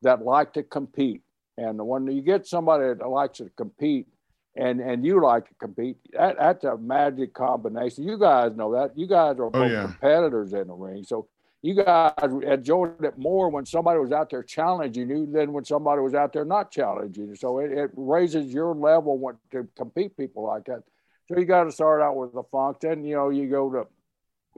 [0.02, 1.24] that like to compete.
[1.58, 4.08] And when you get somebody that likes to compete,
[4.56, 8.04] and and you like to compete, that, that's a magic combination.
[8.04, 8.98] You guys know that.
[8.98, 9.84] You guys are oh, both oh, yeah.
[9.84, 11.28] competitors in the ring, so
[11.62, 16.02] you guys enjoyed it more when somebody was out there challenging you than when somebody
[16.02, 17.36] was out there not challenging you.
[17.36, 20.84] So it, it raises your level when, to compete people like that.
[21.28, 22.80] So you got to start out with the funk.
[22.82, 23.88] Then you know you go to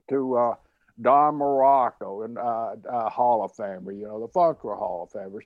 [0.10, 0.56] to uh,
[1.02, 3.96] Don Muraco and uh, uh, Hall of Famer.
[3.96, 5.44] You know the funk were Hall of Famers,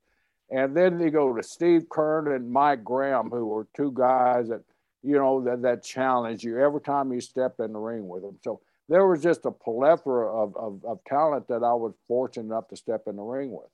[0.50, 4.62] and then you go to Steve Keirn and Mike Graham, who were two guys that
[5.04, 8.38] you know that that challenge you every time you step in the ring with them.
[8.44, 12.70] So there was just a plethora of, of, of talent that I was fortunate enough
[12.70, 13.68] to step in the ring with.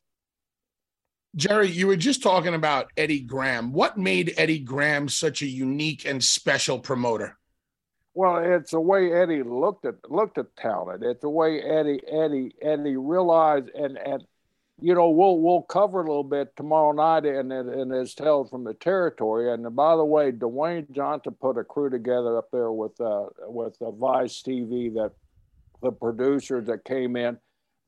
[1.35, 3.71] Jerry, you were just talking about Eddie Graham.
[3.71, 7.37] What made Eddie Graham such a unique and special promoter?
[8.13, 11.03] Well, it's the way Eddie looked at looked at talent.
[11.03, 14.23] It's the way Eddie Eddie Eddie realized and and
[14.81, 18.63] you know we'll we'll cover a little bit tomorrow night in in his tales from
[18.63, 19.53] the territory.
[19.53, 23.75] And by the way, Dwayne Johnson put a crew together up there with uh, with
[23.81, 25.11] uh, Vice TV that
[25.81, 27.37] the producers that came in.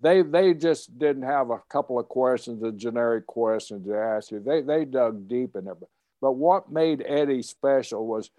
[0.02, 4.40] They they just didn't have a couple of questions, a generic questions to ask you.
[4.40, 5.76] They they dug deep in there.
[6.22, 8.30] But what made Eddie special was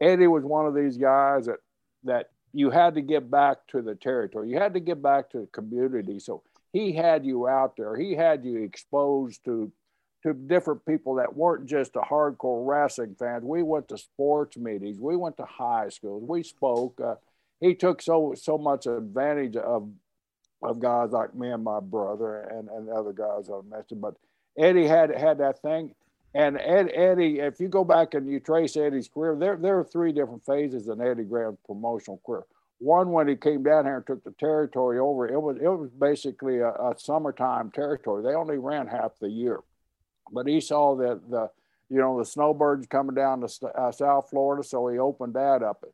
[0.00, 1.60] Eddie was one of these guys that
[2.02, 4.50] that you had to get back to the territory.
[4.50, 6.18] You had to get back to the community.
[6.18, 6.42] So
[6.74, 7.94] he had you out there.
[7.94, 9.72] He had you exposed to
[10.24, 13.44] to different people that weren't just a hardcore wrestling fans.
[13.44, 14.98] We went to sports meetings.
[14.98, 16.24] We went to high schools.
[16.26, 16.98] We spoke.
[17.00, 17.14] Uh,
[17.60, 19.88] he took so so much advantage of
[20.62, 24.00] of guys like me and my brother and, and other guys I mentioned.
[24.00, 24.16] But
[24.58, 25.94] Eddie had had that thing.
[26.34, 29.84] And Ed, Eddie, if you go back and you trace Eddie's career, there, there are
[29.84, 32.42] three different phases in Eddie Graham's promotional career.
[32.78, 35.90] One, when he came down here and took the territory over, it was it was
[35.90, 38.22] basically a, a summertime territory.
[38.22, 39.60] They only ran half the year,
[40.32, 41.50] but he saw that the
[41.90, 45.84] you know, the snowbirds coming down to uh, South Florida, so he opened that up.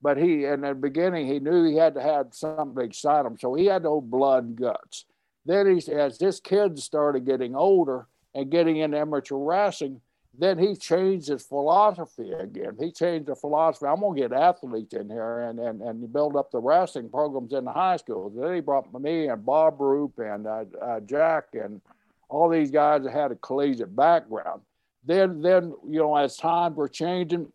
[0.00, 3.36] But he, in the beginning, he knew he had to have something to excite him,
[3.38, 5.04] so he had no blood and guts.
[5.44, 10.00] Then he, as this kid started getting older and getting into amateur wrestling,
[10.38, 12.76] then he changed his philosophy again.
[12.78, 13.86] He changed the philosophy.
[13.86, 17.64] I'm gonna get athletes in here and and and build up the wrestling programs in
[17.64, 18.34] the high schools.
[18.36, 21.80] Then he brought me and Bob Roop and uh, uh, Jack and
[22.28, 24.62] all these guys that had a collegiate background.
[25.04, 27.52] Then then you know as times were changing,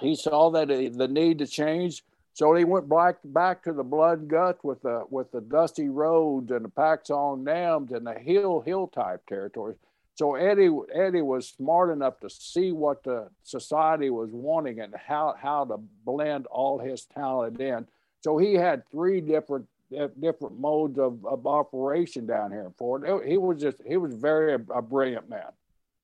[0.00, 2.04] he saw that the need to change.
[2.34, 6.52] So he went back back to the blood guts with the with the Dusty Rhodes
[6.52, 9.76] and the Pak Song Nams and the hill hill type territories.
[10.14, 15.34] So Eddie Eddie was smart enough to see what the society was wanting and how
[15.40, 17.86] how to blend all his talent in.
[18.22, 19.66] So he had three different
[20.20, 23.20] different modes of, of operation down here in Florida.
[23.26, 25.50] He was just he was very a, brilliant man.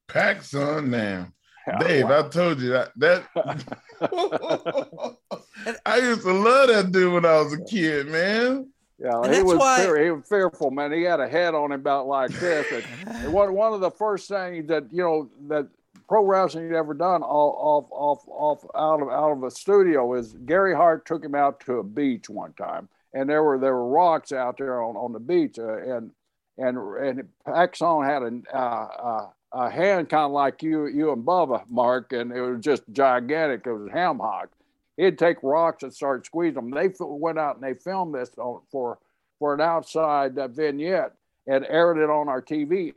[0.09, 1.33] Pak Song Nam.
[1.81, 2.07] Dave.
[2.07, 3.25] I told you that that
[5.85, 8.71] I used to love that dude when I was a kid, man.
[8.99, 9.79] Yeah, and he was why...
[9.79, 10.91] fear, he was fearful, man.
[10.91, 12.67] He had a head on him about like this.
[13.07, 15.69] and one one of the first things that you know that
[16.09, 20.75] pro wrestling ever done off off off out of out of a studio is Gary
[20.75, 24.33] Hart took him out to a beach one time, and there were there were rocks
[24.33, 26.11] out there on, on the beach, uh, and
[26.57, 31.13] and and Pak Song had a, uh, uh, a hand kind of like you you
[31.13, 33.67] and Bubba Mark, and it was just gigantic.
[33.67, 34.49] It was ham hock
[34.97, 36.71] he'd take rocks and start squeezing them.
[36.71, 38.31] They went out and they filmed this
[38.71, 38.99] for
[39.39, 41.13] for an outside uh, vignette
[41.47, 42.93] and aired it on our TV.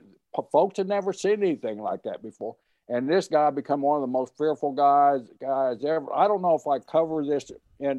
[0.51, 2.55] Folks had never seen anything like that before.
[2.87, 6.11] And this guy become one of the most fearful guys guys ever.
[6.13, 7.51] I don't know if I cover this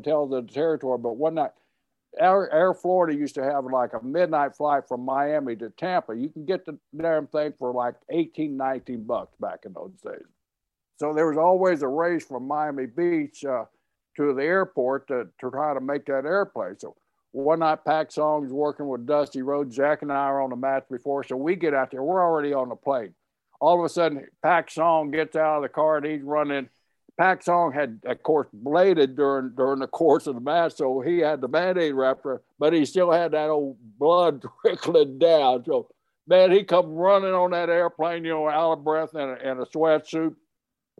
[0.03, 1.53] tell the territory, but one night,
[2.19, 6.17] Air, Air Florida used to have like a midnight flight from Miami to Tampa.
[6.17, 10.27] You can get the damn thing for like 18, 19 bucks back in those days.
[10.97, 13.65] So there was always a race from Miami Beach uh,
[14.17, 16.79] to the airport to, to try to make that airplane.
[16.79, 16.97] So
[17.33, 19.77] one night, Pak Song's working with Dusty Rhodes.
[19.77, 22.03] Jack and I are on the match before, so we get out there.
[22.03, 23.15] We're already on the plane.
[23.61, 26.69] All of a sudden, Pak Song gets out of the car and he's running.
[27.17, 31.19] Pak Song had, of course, bladed during during the course of the match, so he
[31.19, 35.65] had the band-aid wrapper, but he still had that old blood trickling down.
[35.65, 35.89] So,
[36.27, 39.61] man, he come running on that airplane, you know, out of breath and a, and
[39.61, 40.35] a sweatsuit,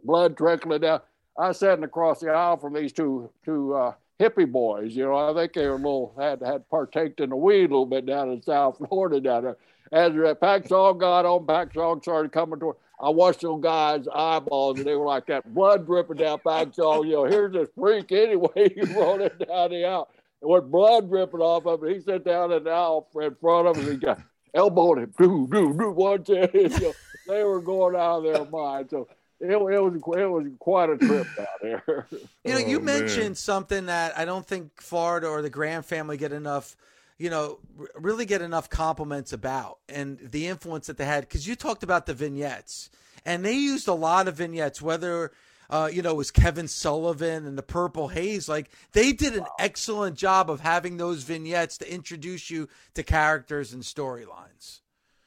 [0.03, 1.01] blood trickling down.
[1.41, 4.95] I sat in across the aisle from these two two uh, hippie boys.
[4.95, 7.73] You know, I think they were a little had had partaked in the weed a
[7.73, 9.57] little bit down in South Florida down there.
[9.91, 12.77] As the Pak Song got on, Pak Song started coming toward.
[13.01, 17.07] I watched those guys' eyeballs, and they were like that blood dripping down Pak Song.
[17.07, 18.49] You know, here's this freak anyway.
[18.75, 20.09] He rolling down the aisle,
[20.41, 23.67] and with blood dripping off of him, he sat down in the aisle in front
[23.67, 24.21] of him, and he got
[24.53, 25.13] elbowed him.
[25.17, 26.47] Do do do one two.
[26.53, 26.93] You know,
[27.27, 28.89] they were going out of their mind.
[28.91, 29.07] So
[29.41, 32.07] it, it was it was quite a trip down there.
[32.43, 33.35] You know, you oh, mentioned man.
[33.35, 36.77] something that I don't think Florida or the Graham family get enough,
[37.17, 37.59] you know,
[37.95, 41.21] really get enough compliments about, and the influence that they had.
[41.21, 42.89] Because you talked about the vignettes,
[43.25, 45.31] and they used a lot of vignettes, whether.
[45.69, 48.49] Uh, you know, it was Kevin Sullivan and the Purple Haze.
[48.49, 53.71] Like they did an excellent job of having those vignettes to introduce you to characters
[53.71, 54.81] and storylines.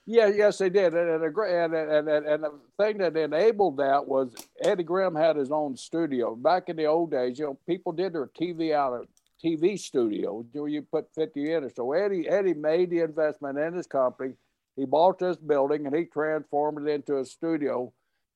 [0.06, 4.34] Yeah, yes, they did, and and, and and and the thing that enabled that was
[4.62, 6.34] Eddie Graham had his own studio.
[6.34, 9.08] Back in the old days, you know, people did their TV out of
[9.42, 10.44] TV studios.
[10.52, 11.76] You you put fifty in it.
[11.76, 14.34] So Eddie Eddie made the investment in his company.
[14.76, 17.90] He bought this building and he transformed it into a studio,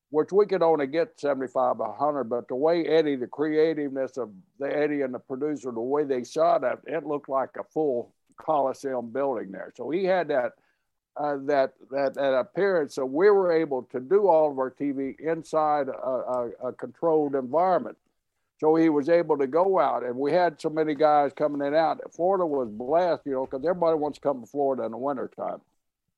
[0.08, 2.24] which we could only get seventy five, hundred.
[2.30, 6.24] But the way Eddie, the creativeness of the Eddie and the producer, the way they
[6.24, 9.70] shot it, it looked like a full Coliseum building there.
[9.76, 10.52] So he had that
[11.16, 12.94] uh, that, that that appearance.
[12.94, 17.34] So we were able to do all of our TV inside a, a, a, controlled
[17.34, 17.96] environment.
[18.60, 21.74] So he was able to go out, and we had so many guys coming in
[21.74, 22.00] out.
[22.12, 25.60] Florida was blessed, you know, because everybody wants to come to Florida in the wintertime.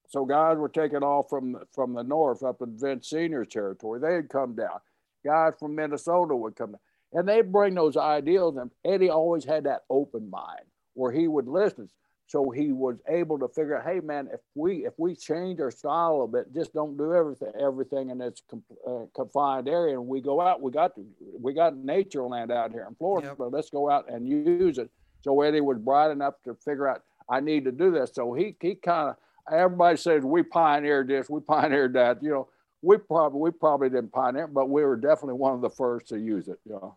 [0.09, 4.01] So guys were taking off from from the north up in Vince Senior's territory.
[4.01, 4.81] They'd come down.
[5.25, 6.81] Guys from Minnesota would come down,
[7.13, 8.57] and they'd bring those ideals.
[8.57, 10.65] And Eddie always had that open mind
[10.95, 11.89] where he would listen.
[12.31, 15.73] So he was able to figure out, hey man, if we if we change our
[15.73, 18.41] style a bit, just don't do everything everything in this
[18.87, 20.63] uh, confined area, and we go out.
[20.63, 20.93] We got
[21.41, 23.37] we got nature land out here in Florida, yep.
[23.37, 24.91] but let's go out and use it.
[25.23, 28.13] So Eddie was bright enough to figure out I need to do this.
[28.15, 29.17] So he he kind of
[29.53, 32.23] everybody says we pioneered this, we pioneered that.
[32.23, 32.49] You know,
[32.81, 36.17] we probably we probably didn't pioneer, but we were definitely one of the first to
[36.17, 36.61] use it.
[36.65, 36.97] You know.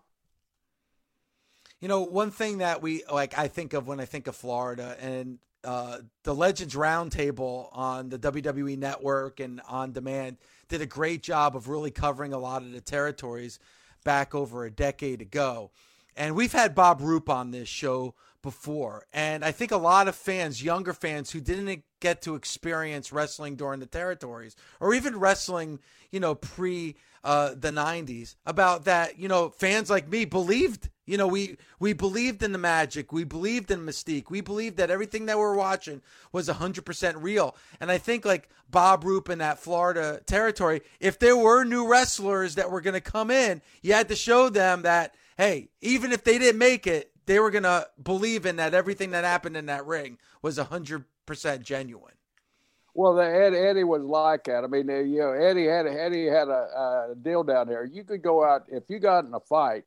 [1.84, 4.96] You know, one thing that we like I think of when I think of Florida
[5.02, 10.38] and uh, the Legends Roundtable on the WWE Network and on demand
[10.70, 13.60] did a great job of really covering a lot of the territories
[14.06, 15.72] back over a decade ago.
[16.16, 19.08] And we've had Bob Roop on this show before.
[19.12, 23.56] And I think a lot of fans, younger fans who didn't get to experience wrestling
[23.56, 25.80] during the territories or even wrestling,
[26.12, 31.18] you know, pre uh, the 90s, about that, you know, fans like me believed you
[31.18, 33.12] know, we we believed in the magic.
[33.12, 34.30] We believed in Mystique.
[34.30, 37.58] We believed that everything that we're watching was 100% real.
[37.82, 42.56] And I think like Bob Roop in that Florida territory, if there were new wrestlers
[42.56, 46.24] that were going to come in, you had to show them that hey, even if
[46.24, 49.86] they didn't make it, they were to believe in that everything that happened in that
[49.86, 51.06] ring was 100%
[51.62, 52.14] genuine.
[52.96, 54.64] Well, the Ed, Eddie was like that.
[54.64, 57.86] I mean, uh, you know, Eddie had Eddie had a, a deal down there.
[57.86, 59.84] You could go out if you got in a fight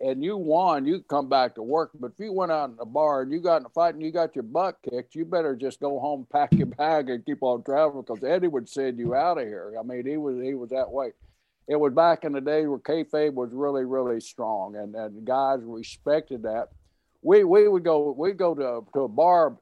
[0.00, 1.90] and you won, you come back to work.
[1.98, 4.02] But if you went out in a bar and you got in a fight and
[4.02, 7.42] you got your butt kicked, you better just go home, pack your bag, and keep
[7.42, 9.74] on traveling because Eddie would send you out of here.
[9.78, 11.12] I mean, he was he was that way.
[11.68, 15.60] It was back in the day where kayfabe was really really strong, and and guys
[15.62, 16.68] respected that.
[17.28, 19.58] We we would go we go to to a bar,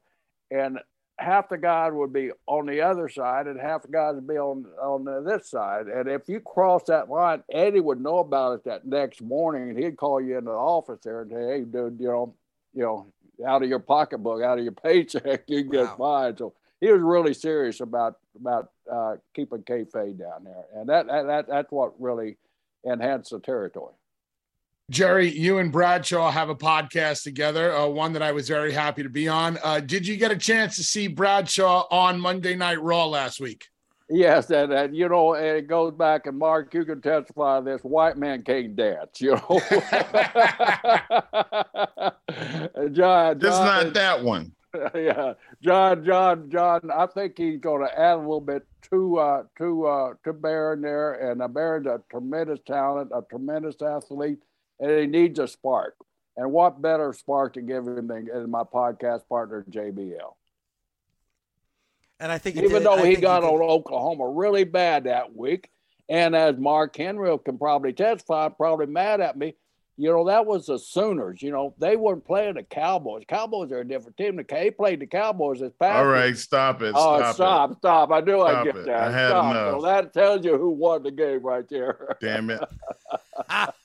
[0.49, 0.79] and
[1.19, 4.37] half the guys would be on the other side and half the guys would be
[4.37, 5.87] on on this side.
[5.87, 9.77] And if you cross that line, Eddie would know about it that next morning, and
[9.77, 12.35] he'd call you into the office there and say, "Hey, dude, you know,
[12.73, 13.07] you know,
[13.45, 16.23] out of your pocketbook, out of your paycheck, you can get wow.
[16.23, 21.07] fined." So he was really serious about about uh, keeping kayfabe down there, and that,
[21.07, 22.37] that that's what really
[22.85, 23.96] enhanced the territory.
[24.89, 29.03] Jerry, you and Bradshaw have a podcast together, uh, one that I was very happy
[29.03, 29.59] to be on.
[29.61, 33.65] Uh, did you get a chance to see Bradshaw on Monday Night Raw last week?
[34.09, 38.15] Yes, and, and you know, it goes back, and Mark, you can testify this white
[38.15, 39.59] man can't dance, you know.
[42.93, 44.53] John, Just not that one.
[44.93, 46.91] Yeah, John, John, John.
[46.93, 50.81] I think he's going to add a little bit to uh, to uh, to Baron
[50.81, 54.37] there, and uh, Baron's a tremendous talent, a tremendous athlete
[54.79, 55.95] and he needs a spark.
[56.35, 60.33] And what better spark to give him than my podcast partner, JBL?
[62.19, 65.69] And I think even did, though I he got on Oklahoma really bad that week,
[66.09, 69.55] and as Mark Henry can probably testify, probably mad at me.
[69.99, 71.41] You know, that was the Sooners.
[71.41, 73.23] You know, they weren't playing the Cowboys.
[73.27, 74.39] Cowboys are a different team.
[74.47, 75.97] They played the Cowboys this past.
[75.97, 76.93] All right, stop it.
[76.95, 77.77] Oh, stop, stop, it.
[77.77, 78.11] stop.
[78.11, 78.85] I knew I'd get it.
[78.85, 79.07] that.
[79.07, 79.51] I had stop.
[79.51, 79.73] enough.
[79.73, 82.15] So that tells you who won the game right there.
[82.21, 82.63] Damn it.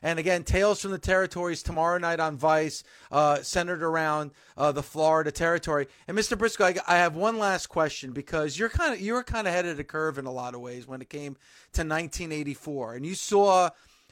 [0.00, 4.82] And again, Tales from the Territories tomorrow night on Vice, uh, centered around uh, the
[4.82, 5.88] Florida territory.
[6.06, 6.38] And Mr.
[6.38, 9.52] Brisco, I, I have one last question because you're kind of you were kind of
[9.52, 11.34] ahead of the curve in a lot of ways when it came
[11.72, 13.70] to 1984, and you saw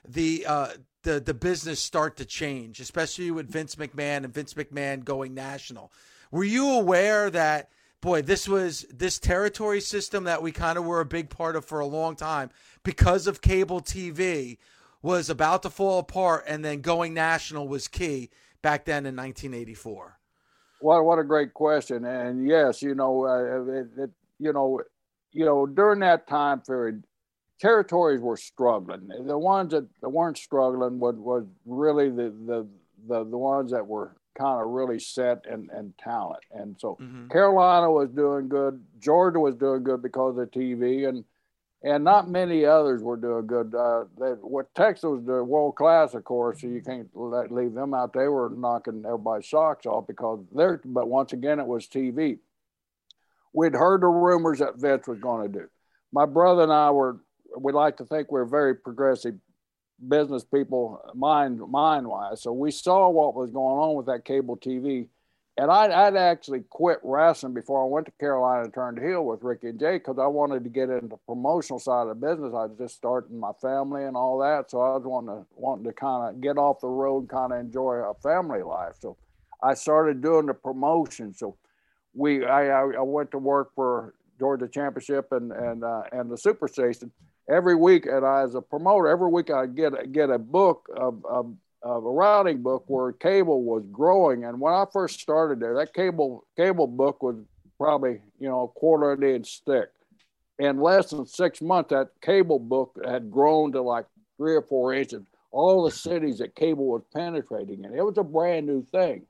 [0.09, 0.69] the uh,
[1.03, 5.93] the the business start to change, especially with Vince McMahon and Vince McMahon going national.
[6.31, 7.71] Were you aware that?
[8.03, 11.65] Boy, this was this territory system that we kind of were a big part of
[11.65, 12.51] for a long time
[12.83, 14.59] because of cable TV
[15.03, 18.31] was about to fall apart, and then going national was key
[18.63, 20.19] back then in 1984?
[20.81, 24.83] What what a great question, and yes, you know, uh, it, it, you know,
[25.33, 27.05] you know, during that time period,
[27.61, 29.09] territories were struggling.
[29.09, 32.67] The ones that weren't struggling was was really the the
[33.09, 36.43] the, the ones that were kind of really set and, and talent.
[36.53, 37.29] And so mm-hmm.
[37.29, 38.83] Carolina was doing good.
[38.99, 41.09] Georgia was doing good because of TV.
[41.09, 41.25] And
[41.83, 43.75] and not many others were doing good.
[43.75, 47.75] Uh, they, what Texas was doing world class, of course, so you can't let, leave
[47.75, 48.13] them out.
[48.13, 50.81] They were knocking everybody's socks off because they're.
[50.85, 52.39] But once again, it was TV.
[53.53, 55.67] We'd heard the rumors that Vince was going to do.
[56.13, 57.21] My brother and I were.
[57.57, 59.35] We like to think we're very progressive
[60.07, 62.43] business people, mind mind wise.
[62.43, 65.09] So we saw what was going on with that cable TV
[65.59, 69.43] and I'd, I'd, actually quit wrestling before I went to Carolina and turned heel with
[69.43, 72.53] Ricky and Jay because I wanted to get into the promotional side of the business.
[72.55, 75.85] I was just starting my family and all that, so I was wanting to wanting
[75.87, 78.97] to kind of get off the road kind of enjoy a family life.
[79.01, 79.17] So
[79.63, 81.33] I started doing the promotion.
[81.33, 81.57] So
[82.13, 87.11] we I, I went to work for Georgia Championship and and uh, and the Superstation
[87.49, 91.25] every week, and I as a promoter every week I get get a book of,
[91.25, 94.45] of of a routing book where cable was growing.
[94.45, 97.37] And when I first started there, that cable cable book was
[97.79, 99.91] probably you know a quarter of an inch thick.
[100.59, 104.07] In less than six months, that cable book had grown to like
[104.39, 105.23] three or four inches.
[105.51, 109.27] All the cities that cable was penetrating in, it was a brand new thing.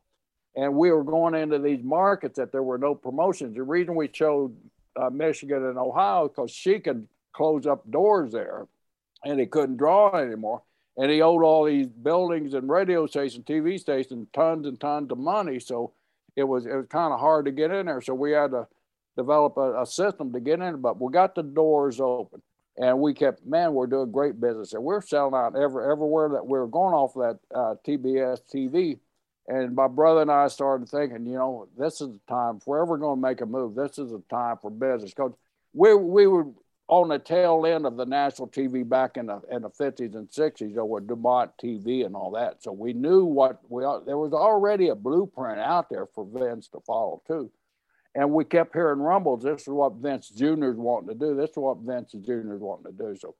[0.56, 3.54] And we were going into these markets that there were no promotions.
[3.54, 4.50] The reason we chose
[4.96, 7.06] uh, Michigan and Ohio because she could
[7.36, 8.66] close up doors there,
[9.24, 10.62] and he couldn't draw anymore
[10.96, 15.18] and he owed all these buildings and radio stations, TV stations, tons and tons of
[15.18, 15.60] money.
[15.60, 15.92] So
[16.36, 18.00] it was it was kind of hard to get in there.
[18.00, 18.66] So we had to
[19.16, 20.80] develop a, a, system to get in.
[20.80, 22.40] But we got the doors open,
[22.78, 26.46] and we kept man, we're doing great business, and we're selling out every everywhere that
[26.46, 28.98] we are going off that uh, TBS TV.
[29.48, 32.82] And my brother and I started thinking, you know, this is the time if we're
[32.82, 33.76] ever going to make a move.
[33.76, 35.32] This is the time for business because
[35.74, 36.46] we we were
[36.88, 40.30] on the tail end of the national TV back in the in the fifties and
[40.30, 42.62] sixties, there were DuMont TV and all that.
[42.62, 46.80] So we knew what we there was already a blueprint out there for Vince to
[46.86, 47.50] follow too.
[48.14, 49.42] And we kept hearing rumbles.
[49.42, 50.70] This is what Vince Jr.
[50.70, 51.34] is wanting to do.
[51.34, 52.54] This is what Vince Jr.
[52.54, 53.16] is wanting to do.
[53.16, 53.34] So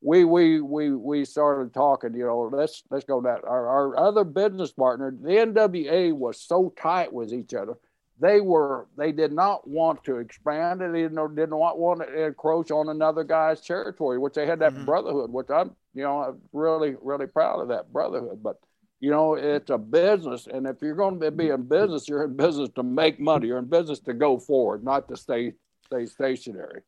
[0.00, 2.14] we we we we started talking.
[2.14, 3.44] You know, let's let's go that.
[3.44, 7.74] Our, our other business partner, the NWA, was so tight with each other
[8.22, 12.26] they were they did not want to expand and they didn't, didn't want, want to
[12.26, 14.84] encroach on another guy's territory which they had that mm-hmm.
[14.84, 18.60] brotherhood which i'm you know i'm really really proud of that brotherhood but
[19.00, 22.36] you know it's a business and if you're going to be in business you're in
[22.36, 25.52] business to make money you're in business to go forward not to stay
[25.84, 26.82] stay stationary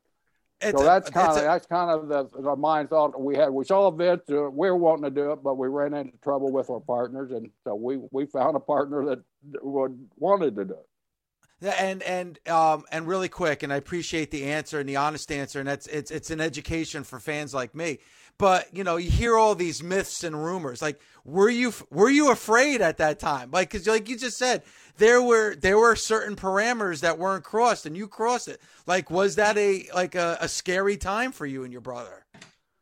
[0.60, 3.50] it's so that's kind of that's kind of the, the mind thought we had.
[3.50, 3.88] We saw.
[3.88, 7.32] Uh, we were wanting to do it, but we ran into trouble with our partners,
[7.32, 9.18] and so we we found a partner that
[9.62, 10.88] would wanted to do it
[11.64, 15.58] and and um and really quick and i appreciate the answer and the honest answer
[15.58, 17.98] and that's it's it's an education for fans like me.
[18.36, 22.30] But you know you hear all these myths and rumors like were you were you
[22.30, 23.50] afraid at that time?
[23.50, 24.62] Like because like you just said
[24.96, 28.60] there were there were certain parameters that weren't crossed and you crossed it.
[28.86, 32.23] Like was that a like a, a scary time for you and your brother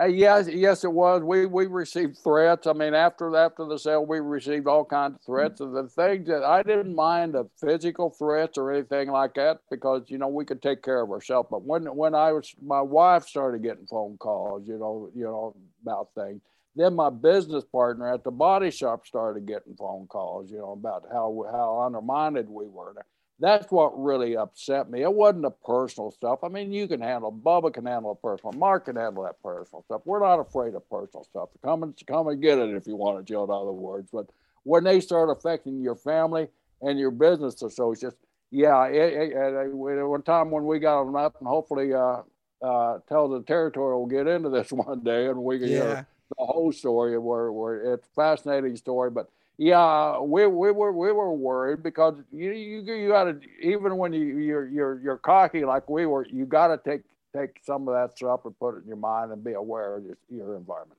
[0.01, 1.23] uh, yes, yes, it was.
[1.23, 2.67] We we received threats.
[2.67, 5.61] I mean, after after the sale, we received all kinds of threats.
[5.61, 10.03] And the things that I didn't mind the physical threats or anything like that because
[10.09, 11.49] you know we could take care of ourselves.
[11.51, 15.55] But when when I was my wife started getting phone calls, you know, you know
[15.83, 16.41] about things.
[16.75, 21.05] Then my business partner at the body shop started getting phone calls, you know, about
[21.13, 22.95] how how undermined we were.
[23.39, 25.03] That's what really upset me.
[25.03, 26.41] It wasn't the personal stuff.
[26.45, 30.03] I mean, you can handle Bubba can handle personal, Mark can handle that personal stuff.
[30.05, 31.49] We're not afraid of personal stuff.
[31.65, 33.45] Come and come and get it if you want to, Joe.
[33.45, 34.27] In other words, but
[34.65, 36.49] when they start affecting your family
[36.81, 38.17] and your business associates,
[38.51, 42.21] yeah, it, it, it, one time when we got them up, and hopefully, uh,
[42.63, 45.75] uh, tell the territory will get into this one day, and we can yeah.
[45.75, 46.07] hear
[46.39, 47.19] the whole story.
[47.19, 49.29] Where, where it's a fascinating story, but
[49.59, 54.13] yeah, we, we were we were worried because you you you got to even when
[54.13, 57.03] you you're you're you're cocky like we were, you got to take
[57.35, 60.05] take some of that stuff and put it in your mind and be aware of
[60.05, 60.99] your, your environment.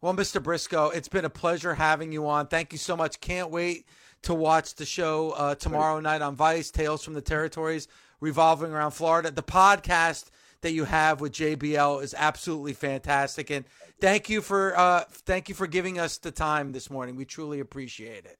[0.00, 0.42] Well, Mr.
[0.42, 2.46] Brisco, it's been a pleasure having you on.
[2.46, 3.20] Thank you so much.
[3.20, 3.86] Can't wait
[4.22, 7.86] to watch the show uh, tomorrow night on Vice, Tales from the Territories,
[8.20, 9.30] revolving around Florida.
[9.30, 10.30] The podcast
[10.62, 13.50] that you have with JBL is absolutely fantastic.
[13.50, 13.64] And
[14.00, 17.16] thank you for uh, thank you for giving us the time this morning.
[17.16, 18.38] We truly appreciate it.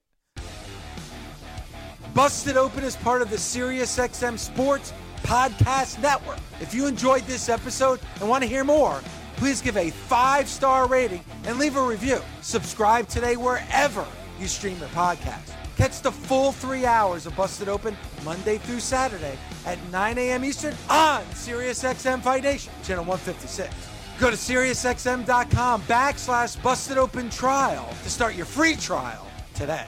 [2.13, 4.93] Busted Open is part of the SiriusXM Sports
[5.23, 6.39] Podcast Network.
[6.59, 9.01] If you enjoyed this episode and want to hear more,
[9.37, 12.19] please give a five star rating and leave a review.
[12.41, 14.05] Subscribe today wherever
[14.39, 15.53] you stream your podcast.
[15.77, 17.95] Catch the full three hours of Busted Open
[18.25, 20.43] Monday through Saturday at 9 a.m.
[20.43, 23.90] Eastern on SiriusXM Fight Nation, channel 156.
[24.21, 29.87] Go to SiriusXM.com backslash Busted Open Trial to start your free trial today.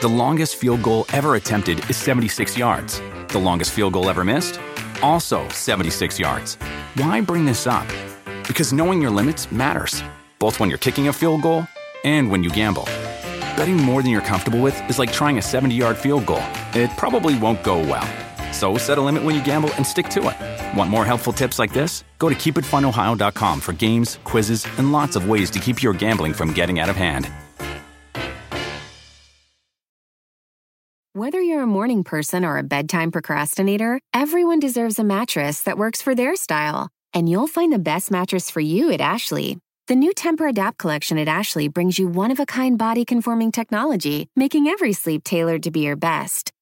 [0.00, 3.02] The longest field goal ever attempted is 76 yards.
[3.28, 4.58] The longest field goal ever missed?
[5.02, 6.54] Also 76 yards.
[6.94, 7.86] Why bring this up?
[8.48, 10.02] Because knowing your limits matters,
[10.38, 11.66] both when you're kicking a field goal
[12.04, 12.84] and when you gamble.
[13.54, 16.42] Betting more than you're comfortable with is like trying a 70 yard field goal.
[16.72, 18.08] It probably won't go well.
[18.60, 20.78] So set a limit when you gamble and stick to it.
[20.78, 22.04] Want more helpful tips like this?
[22.18, 26.52] Go to keepitfunohio.com for games, quizzes, and lots of ways to keep your gambling from
[26.52, 27.30] getting out of hand.
[31.14, 36.02] Whether you're a morning person or a bedtime procrastinator, everyone deserves a mattress that works
[36.02, 36.90] for their style.
[37.14, 39.56] And you'll find the best mattress for you at Ashley.
[39.88, 45.62] The new Tempur-Adapt collection at Ashley brings you one-of-a-kind body-conforming technology, making every sleep tailored
[45.62, 46.52] to be your best.